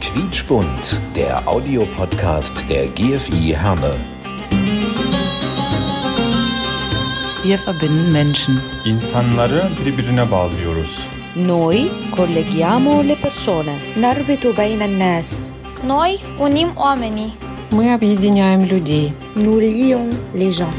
Quietschbund, 0.00 0.98
der 1.14 1.46
Audiopodcast 1.46 2.70
der 2.70 2.86
GFI 2.86 3.54
Herne. 3.54 3.92
Wir 7.44 7.58
verbinden 7.58 8.12
Menschen. 8.12 8.60
İnsanları 8.84 9.68
birbirine 9.84 10.30
bağlıyoruz. 10.30 11.08
Noi 11.35 11.89
colleghiamo 12.09 13.01
le 13.01 13.15
persone. 13.15 13.73
نربط 13.97 14.47
بين 14.57 14.81
الناس 14.81 15.49
Noi 15.83 16.19
unim 16.39 16.69
oamenii. 16.75 17.33
Мы 17.71 17.93
объединяем 17.93 18.63
людей. 18.63 19.13
Nous 19.35 19.59
lions 19.59 20.09
les 20.33 20.51
gens. 20.51 20.75